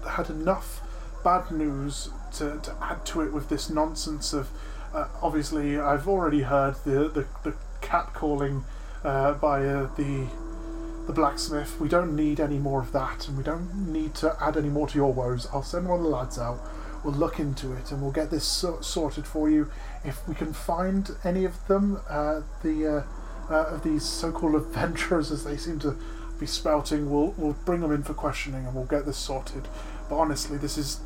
[0.08, 0.80] had enough
[1.24, 4.48] bad news to, to add to it with this nonsense of.
[4.94, 8.64] Uh, obviously, I've already heard the the, the cat calling
[9.04, 10.26] uh, by uh, the
[11.06, 11.80] the blacksmith.
[11.80, 14.86] We don't need any more of that, and we don't need to add any more
[14.88, 15.46] to your woes.
[15.52, 16.60] I'll send one of the lads out.
[17.04, 19.70] We'll look into it, and we'll get this so- sorted for you.
[20.04, 25.30] If we can find any of them, uh, the uh, uh, of these so-called adventurers,
[25.30, 25.96] as they seem to
[26.38, 29.68] be spouting, we'll we'll bring them in for questioning, and we'll get this sorted.
[30.08, 31.00] But honestly, this is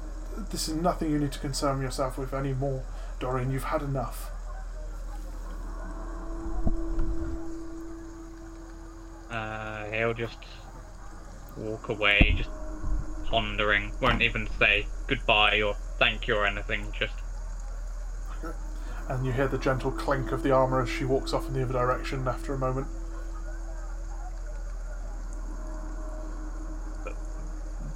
[0.50, 2.82] this is nothing you need to concern yourself with anymore,
[3.20, 3.50] Dorian.
[3.50, 4.30] You've had enough.
[9.30, 10.38] Uh, he'll just
[11.56, 12.50] walk away, just
[13.26, 13.92] pondering.
[14.00, 16.92] Won't even say goodbye or thank you or anything.
[16.98, 17.14] Just
[19.08, 21.62] And you hear the gentle clink of the armour as she walks off in the
[21.62, 22.86] other direction after a moment.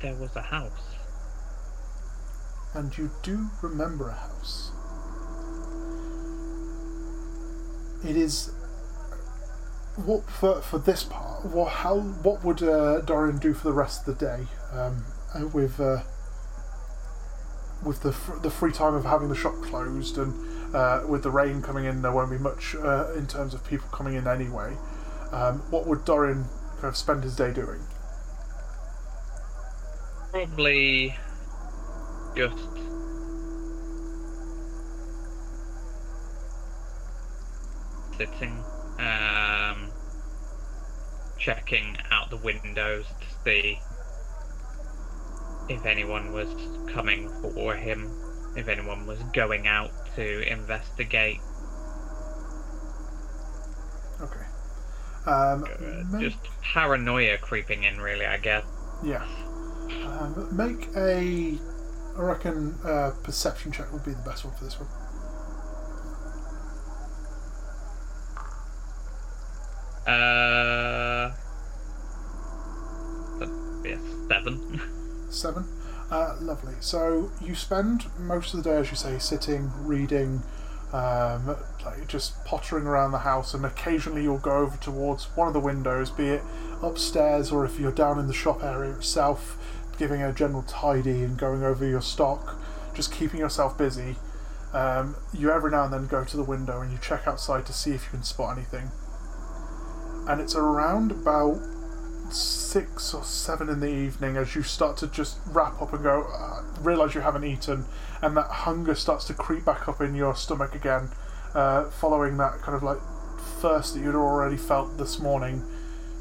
[0.07, 0.95] there was a house.
[2.75, 4.71] And you do remember a house.
[8.05, 8.53] It is
[9.97, 11.47] what for for this part.
[11.47, 15.05] What how what would uh, Dorian do for the rest of the day um,
[15.53, 16.03] with uh,
[17.83, 20.35] with the fr- the free time of having the shop closed and
[20.75, 23.89] uh, with the rain coming in, there won't be much uh, in terms of people
[23.89, 24.77] coming in anyway.
[25.33, 26.45] Um, what would Dorian
[26.77, 27.81] kind of spend his day doing?
[30.31, 31.17] Probably
[32.37, 32.69] just
[38.19, 38.63] sitting,
[38.99, 39.91] um,
[41.39, 43.81] checking out the windows to see
[45.69, 46.49] if anyone was
[46.93, 48.11] coming for him,
[48.57, 51.41] if anyone was going out to investigate.
[54.21, 54.47] Okay.
[55.27, 58.65] Um, Uh, just paranoia creeping in, really, I guess.
[59.05, 59.25] Yeah.
[60.05, 61.59] Um, make a.
[62.17, 64.89] I reckon uh, perception check would be the best one for this one.
[70.07, 71.33] Uh,
[73.39, 73.99] that'd be a
[74.29, 74.81] seven.
[75.31, 75.65] Seven.
[76.11, 76.75] Uh, lovely.
[76.81, 80.43] So you spend most of the day, as you say, sitting, reading,
[80.93, 85.55] um, like just pottering around the house, and occasionally you'll go over towards one of
[85.55, 86.43] the windows, be it
[86.83, 89.57] upstairs or if you're down in the shop area itself,
[89.99, 92.57] giving a general tidy and going over your stock,
[92.95, 94.17] just keeping yourself busy.
[94.73, 97.73] Um, you every now and then go to the window and you check outside to
[97.73, 98.91] see if you can spot anything.
[100.29, 101.61] And it's around about
[102.31, 106.27] six or seven in the evening as you start to just wrap up and go,
[106.33, 107.85] uh, realize you haven't eaten,
[108.23, 111.11] and that hunger starts to creep back up in your stomach again,
[111.55, 112.99] uh, following that kind of like
[113.61, 115.63] thirst that you'd already felt this morning.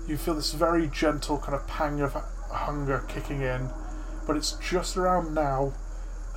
[0.07, 2.13] You feel this very gentle kind of pang of
[2.51, 3.69] hunger kicking in,
[4.27, 5.73] but it's just around now.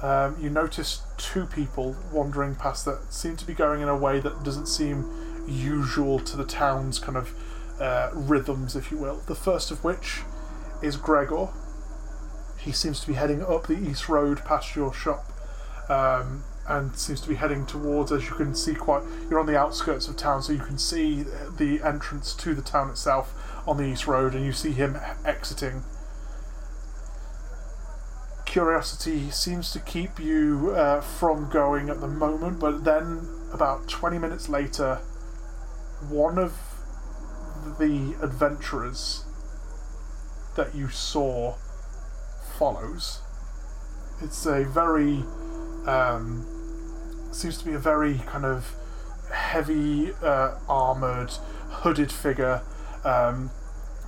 [0.01, 4.21] Um, you notice two people wandering past that seem to be going in a way
[4.21, 7.35] that doesn't seem usual to the town's kind of
[7.81, 9.23] uh, rhythms, if you will.
[9.27, 10.23] The first of which
[10.83, 11.49] is Gregor.
[12.59, 15.33] He seems to be heading up the east road past your shop,
[15.89, 18.13] um, and seems to be heading towards.
[18.13, 21.25] As you can see, quite you're on the outskirts of town, so you can see
[21.57, 23.33] the entrance to the town itself
[23.67, 25.85] on the east road, and you see him exiting.
[28.45, 34.19] Curiosity seems to keep you uh, from going at the moment, but then about 20
[34.19, 34.97] minutes later,
[36.09, 36.68] one of
[37.79, 39.25] the adventurers
[40.57, 41.57] that you saw
[42.59, 43.21] follows.
[44.21, 45.25] It's a very
[45.87, 46.47] um,
[47.31, 48.75] seems to be a very kind of
[49.33, 51.33] heavy uh, armored,
[51.69, 52.63] hooded figure.
[53.05, 53.51] Um,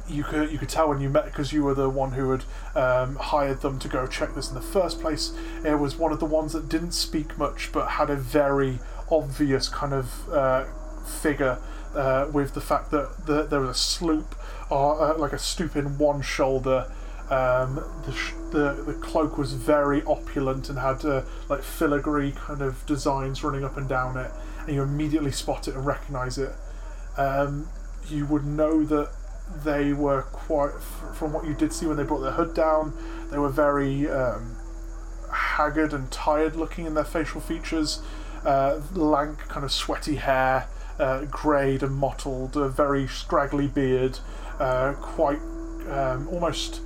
[0.09, 2.45] you could you could tell when you met because you were the one who had
[2.75, 5.33] um, hired them to go check this in the first place.
[5.65, 8.81] It was one of the ones that didn't speak much but had a very
[9.11, 10.65] obvious kind of uh,
[11.05, 11.59] figure
[11.95, 14.35] uh, with the fact that the, there was a sloop
[14.71, 16.91] or uh, like a stoop in one shoulder.
[17.31, 17.77] Um,
[18.07, 22.85] the, sh- the the cloak was very opulent and had uh, like filigree kind of
[22.87, 24.31] designs running up and down it,
[24.67, 26.53] and you immediately spot it and recognize it.
[27.17, 27.69] Um,
[28.09, 29.13] you would know that
[29.65, 30.73] they were quite,
[31.15, 32.97] from what you did see when they brought their hood down,
[33.31, 34.57] they were very um,
[35.33, 38.03] haggard and tired looking in their facial features.
[38.45, 40.67] Uh, lank, kind of sweaty hair,
[41.01, 44.19] uh, greyed and mottled, a very scraggly beard,
[44.59, 45.41] uh, quite
[45.89, 46.81] um, almost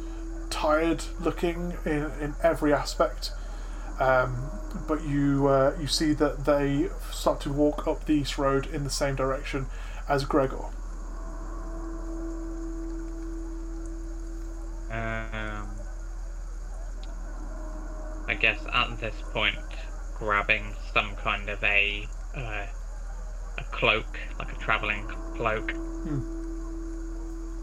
[0.50, 3.32] tired looking in, in every aspect.
[3.98, 4.50] Um,
[4.88, 8.84] but you uh, you see that they start to walk up the east road in
[8.84, 9.66] the same direction
[10.08, 10.64] as Gregor.
[14.90, 15.68] Um,
[18.28, 19.58] I guess at this point,
[20.18, 22.06] grabbing some kind of a
[22.36, 22.66] uh,
[23.59, 25.72] a cloak, like a traveling cloak,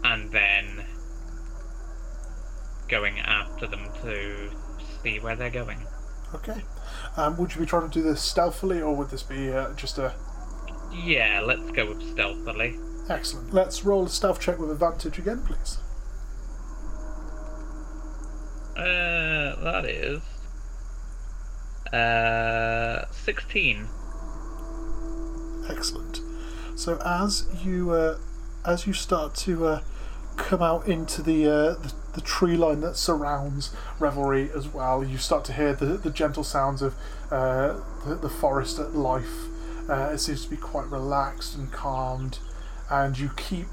[0.04, 0.84] and then
[2.88, 4.50] going after them to
[5.02, 5.86] see where they're going.
[6.34, 6.62] Okay.
[7.16, 9.98] Um, would you be trying to do this stealthily, or would this be uh, just
[9.98, 10.14] a
[10.92, 12.78] Yeah, let's go with stealthily.
[13.08, 13.52] excellent?
[13.52, 15.78] Let's roll a stealth check with advantage again, please.
[18.76, 20.22] Uh, that is
[21.92, 23.86] uh sixteen.
[25.68, 26.20] Excellent.
[26.74, 28.18] So as you uh,
[28.64, 29.82] as you start to uh,
[30.36, 35.18] come out into the, uh, the the tree line that surrounds Revelry as well, you
[35.18, 36.94] start to hear the, the gentle sounds of
[37.30, 39.46] uh, the, the forest at life.
[39.88, 42.38] Uh, it seems to be quite relaxed and calmed,
[42.90, 43.66] and you keep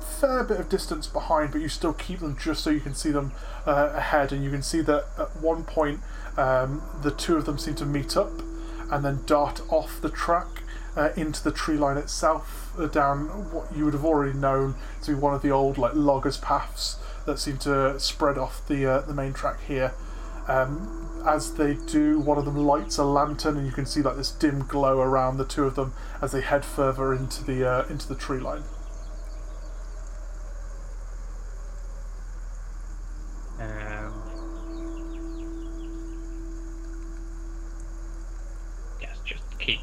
[0.00, 2.94] a fair bit of distance behind, but you still keep them just so you can
[2.94, 3.32] see them
[3.66, 4.32] uh, ahead.
[4.32, 6.00] And you can see that at one point
[6.36, 8.32] um, the two of them seem to meet up
[8.90, 10.57] and then dart off the track
[10.98, 15.12] uh, into the tree line itself, uh, down what you would have already known to
[15.12, 19.00] be one of the old like loggers' paths that seem to spread off the uh,
[19.02, 19.94] the main track here.
[20.48, 24.16] Um, as they do, one of them lights a lantern, and you can see like
[24.16, 25.92] this dim glow around the two of them
[26.22, 28.62] as they head further into the uh, into the tree line.
[33.60, 34.14] Um,
[39.00, 39.80] yes, just keep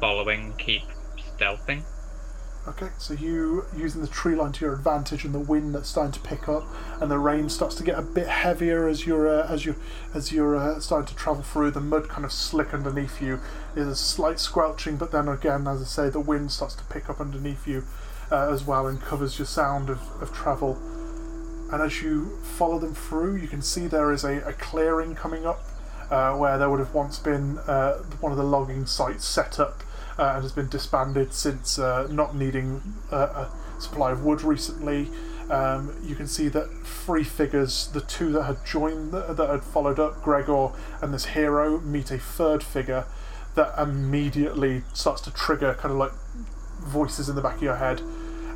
[0.00, 0.82] following, keep
[1.16, 1.82] stealthing.
[2.66, 6.12] Okay, so you using the tree line to your advantage, and the wind that's starting
[6.12, 6.66] to pick up,
[7.00, 9.74] and the rain starts to get a bit heavier as you're uh, as you
[10.12, 11.70] as you're uh, starting to travel through.
[11.70, 13.40] The mud kind of slick underneath you.
[13.74, 17.08] There's a slight squelching, but then again, as I say, the wind starts to pick
[17.08, 17.84] up underneath you
[18.30, 20.78] uh, as well and covers your sound of, of travel.
[21.72, 25.46] And as you follow them through, you can see there is a, a clearing coming
[25.46, 25.62] up
[26.10, 29.84] uh, where there would have once been uh, one of the logging sites set up
[30.18, 35.08] uh, and has been disbanded since uh, not needing uh, a supply of wood recently.
[35.50, 39.98] Um, you can see that three figures, the two that had joined, that had followed
[39.98, 43.06] up, Gregor and this hero, meet a third figure
[43.54, 46.12] that immediately starts to trigger kind of like
[46.80, 48.02] voices in the back of your head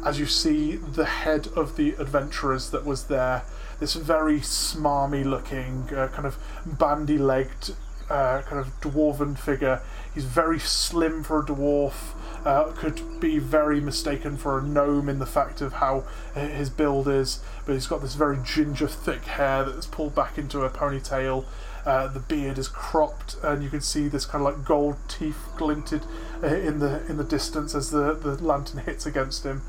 [0.04, 3.42] as you see the head of the adventurers that was there.
[3.78, 7.74] This very smarmy looking, uh, kind of bandy legged,
[8.12, 9.80] uh, kind of dwarven figure.
[10.14, 15.18] He's very slim for a dwarf, uh, could be very mistaken for a gnome in
[15.18, 16.04] the fact of how
[16.34, 20.60] his build is, but he's got this very ginger thick hair that's pulled back into
[20.60, 21.46] a ponytail.
[21.86, 25.48] Uh, the beard is cropped, and you can see this kind of like gold teeth
[25.56, 26.02] glinted
[26.42, 29.62] uh, in the in the distance as the, the lantern hits against him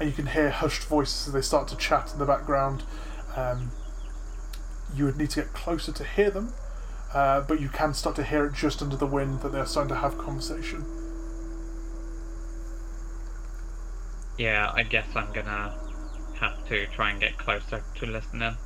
[0.00, 2.82] and you can hear hushed voices as they start to chat in the background.
[3.36, 3.70] Um,
[4.96, 6.54] you would need to get closer to hear them,
[7.14, 9.88] uh, but you can start to hear it just under the wind that they're starting
[9.88, 10.84] to have conversation.
[14.38, 15.74] Yeah, I guess I'm gonna
[16.40, 18.56] have to try and get closer to listening.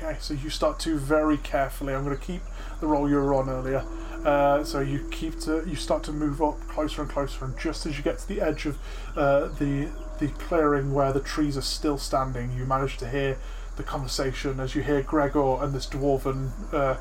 [0.00, 1.94] Okay, so you start to very carefully.
[1.94, 2.42] I'm going to keep
[2.80, 3.84] the roll you were on earlier.
[4.24, 7.86] Uh, so you keep to you start to move up closer and closer, and just
[7.86, 8.78] as you get to the edge of
[9.16, 9.88] uh, the
[10.18, 13.38] the clearing where the trees are still standing, you manage to hear
[13.76, 16.96] the conversation as you hear Gregor and this dwarven uh,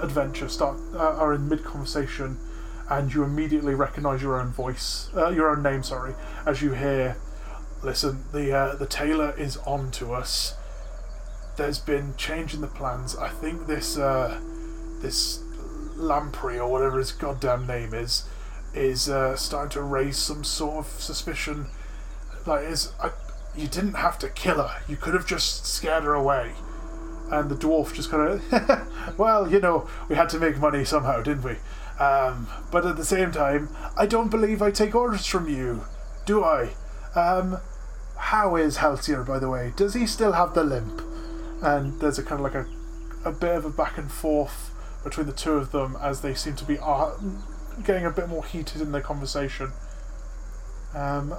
[0.00, 2.38] adventure start uh, are in mid conversation,
[2.88, 6.14] and you immediately recognise your own voice, uh, your own name, sorry,
[6.46, 7.16] as you hear.
[7.82, 10.54] Listen, the uh, the tailor is on to us.
[11.56, 13.16] There's been change in the plans.
[13.16, 14.40] I think this uh,
[15.00, 15.42] this
[15.96, 18.24] Lamprey or whatever his goddamn name is
[18.74, 21.66] is uh, starting to raise some sort of suspicion.
[22.46, 23.10] Like, is I,
[23.54, 24.82] you didn't have to kill her.
[24.88, 26.52] You could have just scared her away.
[27.32, 31.22] And the dwarf just kind of, well, you know, we had to make money somehow,
[31.22, 31.56] didn't we?
[31.98, 35.84] Um, but at the same time, I don't believe I take orders from you,
[36.26, 36.70] do I?
[37.14, 37.58] Um,
[38.16, 39.72] how is Halcyon, by the way?
[39.76, 41.02] Does he still have the limp?
[41.62, 42.66] And there's a kind of like a,
[43.24, 46.54] a bit of a back and forth between the two of them as they seem
[46.56, 47.12] to be uh,
[47.84, 49.72] getting a bit more heated in their conversation.
[50.94, 51.34] Um,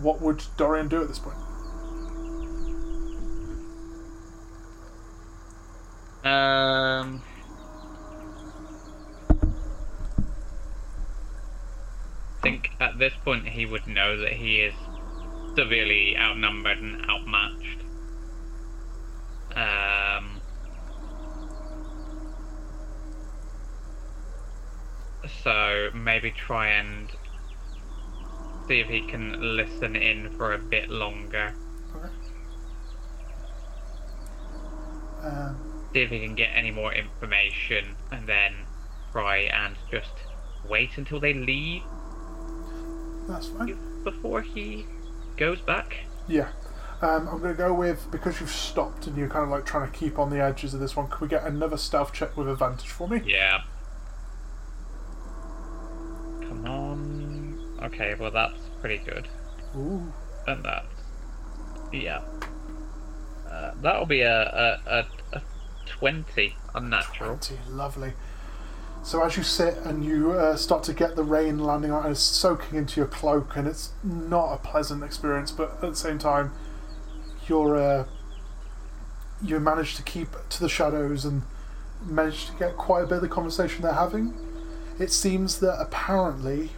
[0.00, 1.36] what would Dorian do at this point?
[6.28, 7.22] Um.
[12.36, 14.74] I think at this point he would know that he is
[15.56, 17.80] severely outnumbered and outmatched.
[19.56, 20.40] Um.
[25.42, 27.08] So maybe try and
[28.66, 31.54] see if he can listen in for a bit longer.
[31.96, 32.08] Okay.
[35.22, 38.54] Um, See if he can get any more information and then
[39.12, 40.10] try and just
[40.68, 41.82] wait until they leave
[43.26, 43.78] that's fine.
[44.04, 44.86] before he
[45.36, 45.96] goes back.
[46.26, 46.48] Yeah.
[47.00, 49.90] Um, I'm going to go with because you've stopped and you're kind of like trying
[49.90, 51.08] to keep on the edges of this one.
[51.08, 53.22] Can we get another stealth check with advantage for me?
[53.24, 53.62] Yeah.
[56.40, 57.78] Come on.
[57.84, 59.28] Okay, well that's pretty good.
[59.76, 60.12] Ooh.
[60.46, 60.86] And that's
[61.92, 62.22] yeah.
[63.48, 65.42] Uh, that'll be a, a, a, a
[65.88, 67.38] twenty unnatural.
[67.38, 68.12] 20, lovely.
[69.02, 72.12] So as you sit and you uh, start to get the rain landing on, and
[72.12, 76.18] it's soaking into your cloak, and it's not a pleasant experience, but at the same
[76.18, 76.52] time,
[77.46, 78.04] you're uh,
[79.42, 81.42] you manage to keep to the shadows and
[82.04, 84.34] manage to get quite a bit of the conversation they're having.
[84.98, 86.70] It seems that apparently,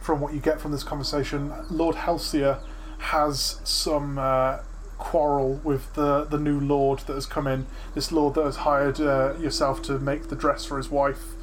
[0.00, 2.58] from what you get from this conversation, Lord Halcyon
[2.98, 4.58] has some uh,
[4.98, 7.66] quarrel with the the new lord that has come in.
[7.94, 11.34] This lord that has hired uh, yourself to make the dress for his wife,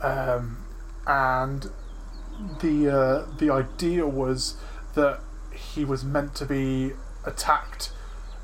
[0.00, 0.58] um,
[1.06, 1.70] and
[2.60, 4.56] the uh, the idea was
[4.94, 5.20] that
[5.52, 6.92] he was meant to be
[7.24, 7.92] attacked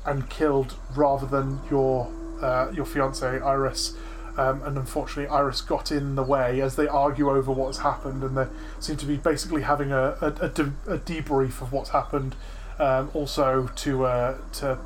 [0.05, 2.11] and killed rather than your
[2.41, 3.95] uh, your fiance Iris.
[4.37, 8.37] Um, and unfortunately, Iris got in the way as they argue over what's happened, and
[8.37, 8.47] they
[8.79, 12.35] seem to be basically having a, a, a, de- a debrief of what's happened.
[12.81, 14.79] Um, also, to uh, to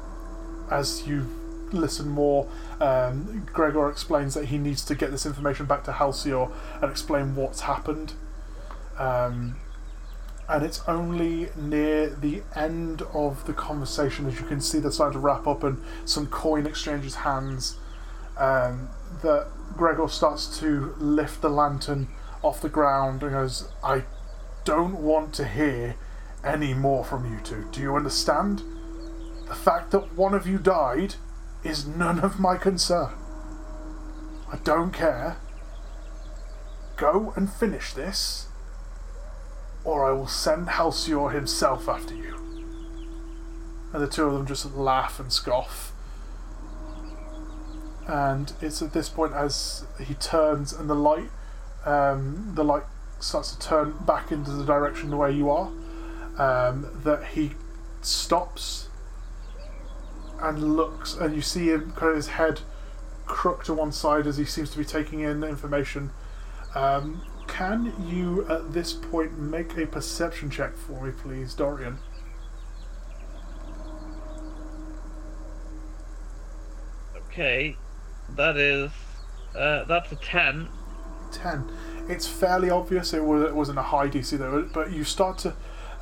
[0.69, 1.25] as you
[1.71, 2.47] listen more,
[2.81, 6.51] um, Gregor explains that he needs to get this information back to Halcyon
[6.81, 8.13] and explain what's happened.
[8.99, 9.55] Um,
[10.49, 15.13] and it's only near the end of the conversation, as you can see, they're starting
[15.13, 17.77] to wrap up and some coin exchanges hands,
[18.37, 18.89] um,
[19.23, 22.09] that Gregor starts to lift the lantern
[22.43, 24.03] off the ground and goes, I
[24.65, 25.95] don't want to hear
[26.45, 27.65] any more from you two.
[27.71, 28.61] Do you understand?
[29.47, 31.15] The fact that one of you died
[31.63, 33.13] is none of my concern.
[34.51, 35.37] I don't care.
[36.95, 38.47] Go and finish this,
[39.83, 42.35] or I will send Halcyon himself after you.
[43.93, 45.91] And the two of them just laugh and scoff.
[48.07, 51.29] And it's at this point as he turns and the light,
[51.85, 52.83] um, the light
[53.19, 55.71] starts to turn back into the direction the way you are,
[56.37, 57.51] um, that he
[58.01, 58.89] stops
[60.41, 62.61] and looks, and you see him kind of his head
[63.25, 66.11] crooked to one side as he seems to be taking in information.
[66.75, 71.97] Um, can you at this point make a perception check for me, please, Dorian?
[77.15, 77.77] Okay,
[78.29, 78.91] that is
[79.55, 80.67] uh, that's a ten.
[81.31, 81.69] 10.
[82.07, 85.53] It's fairly obvious it, was, it wasn't a high DC though, but you start to,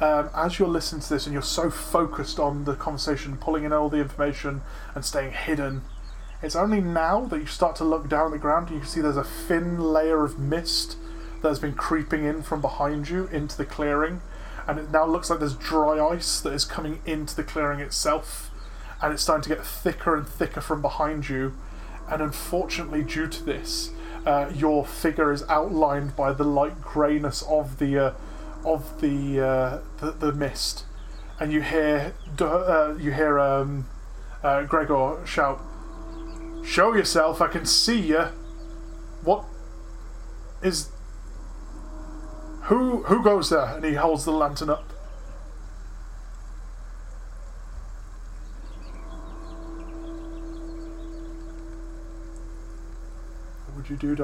[0.04, 3.72] um, as you're listening to this and you're so focused on the conversation, pulling in
[3.72, 4.62] all the information
[4.94, 5.82] and staying hidden,
[6.42, 8.90] it's only now that you start to look down at the ground and you can
[8.90, 10.98] see there's a thin layer of mist
[11.42, 14.22] that has been creeping in from behind you into the clearing.
[14.68, 18.52] And it now looks like there's dry ice that is coming into the clearing itself.
[19.02, 21.54] And it's starting to get thicker and thicker from behind you.
[22.10, 23.92] And unfortunately, due to this,
[24.26, 28.14] uh, your figure is outlined by the light greyness of the uh,
[28.66, 30.86] of the, uh, the the mist,
[31.40, 33.88] and you hear uh, you hear um,
[34.44, 35.62] uh, Gregor shout,
[36.64, 37.42] "Show yourself!
[37.42, 38.26] I can see you."
[39.24, 39.46] What
[40.62, 40.90] is?
[42.64, 43.76] Who who goes there?
[43.76, 44.90] And he holds the lantern up.
[53.66, 54.16] What would you do,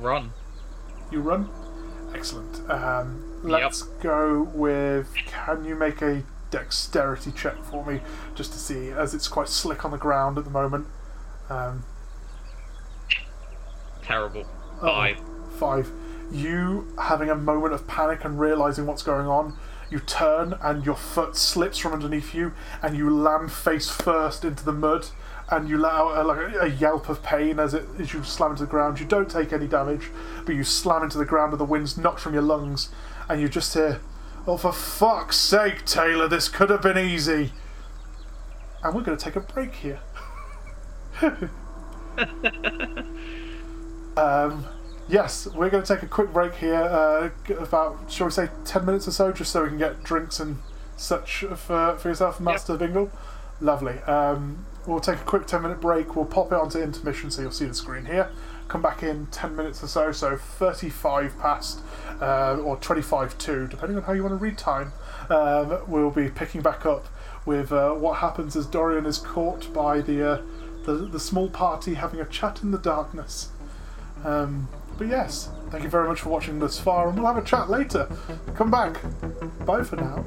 [0.00, 0.32] Run.
[1.10, 1.48] You run?
[2.14, 2.68] Excellent.
[2.70, 5.14] Um, let's go with.
[5.26, 8.00] Can you make a dexterity check for me
[8.34, 10.86] just to see, as it's quite slick on the ground at the moment?
[11.50, 11.84] Um,
[14.02, 14.46] Terrible.
[14.80, 15.18] oh, Five.
[15.58, 15.90] Five.
[16.30, 19.56] You having a moment of panic and realizing what's going on,
[19.90, 22.52] you turn and your foot slips from underneath you,
[22.82, 25.06] and you land face first into the mud,
[25.50, 28.22] and you let out a, like a, a yelp of pain as it as you
[28.22, 29.00] slam into the ground.
[29.00, 30.10] You don't take any damage,
[30.44, 32.90] but you slam into the ground, and the wind's knocked from your lungs,
[33.28, 34.00] and you just hear,
[34.46, 36.28] "Oh, for fuck's sake, Tailor!
[36.28, 37.52] This could have been easy."
[38.82, 40.00] And we're going to take a break here.
[44.18, 44.66] Um,
[45.08, 48.84] yes, we're going to take a quick break here, uh, about, shall we say, 10
[48.84, 50.58] minutes or so, just so we can get drinks and
[50.96, 53.12] such for, for yourself, Master Bingle.
[53.60, 54.00] Lovely.
[54.00, 57.50] Um, we'll take a quick 10 minute break, we'll pop it onto intermission so you'll
[57.50, 58.30] see the screen here.
[58.68, 61.80] Come back in 10 minutes or so, so 35 past,
[62.20, 64.92] uh, or 25 to, depending on how you want to read time.
[65.30, 67.06] Um, we'll be picking back up
[67.46, 70.42] with uh, what happens as Dorian is caught by the, uh,
[70.84, 73.48] the, the small party having a chat in the darkness.
[74.24, 74.68] Um,
[74.98, 77.70] but yes, thank you very much for watching this far, and we'll have a chat
[77.70, 78.08] later.
[78.54, 79.00] Come back.
[79.64, 80.26] Bye for now.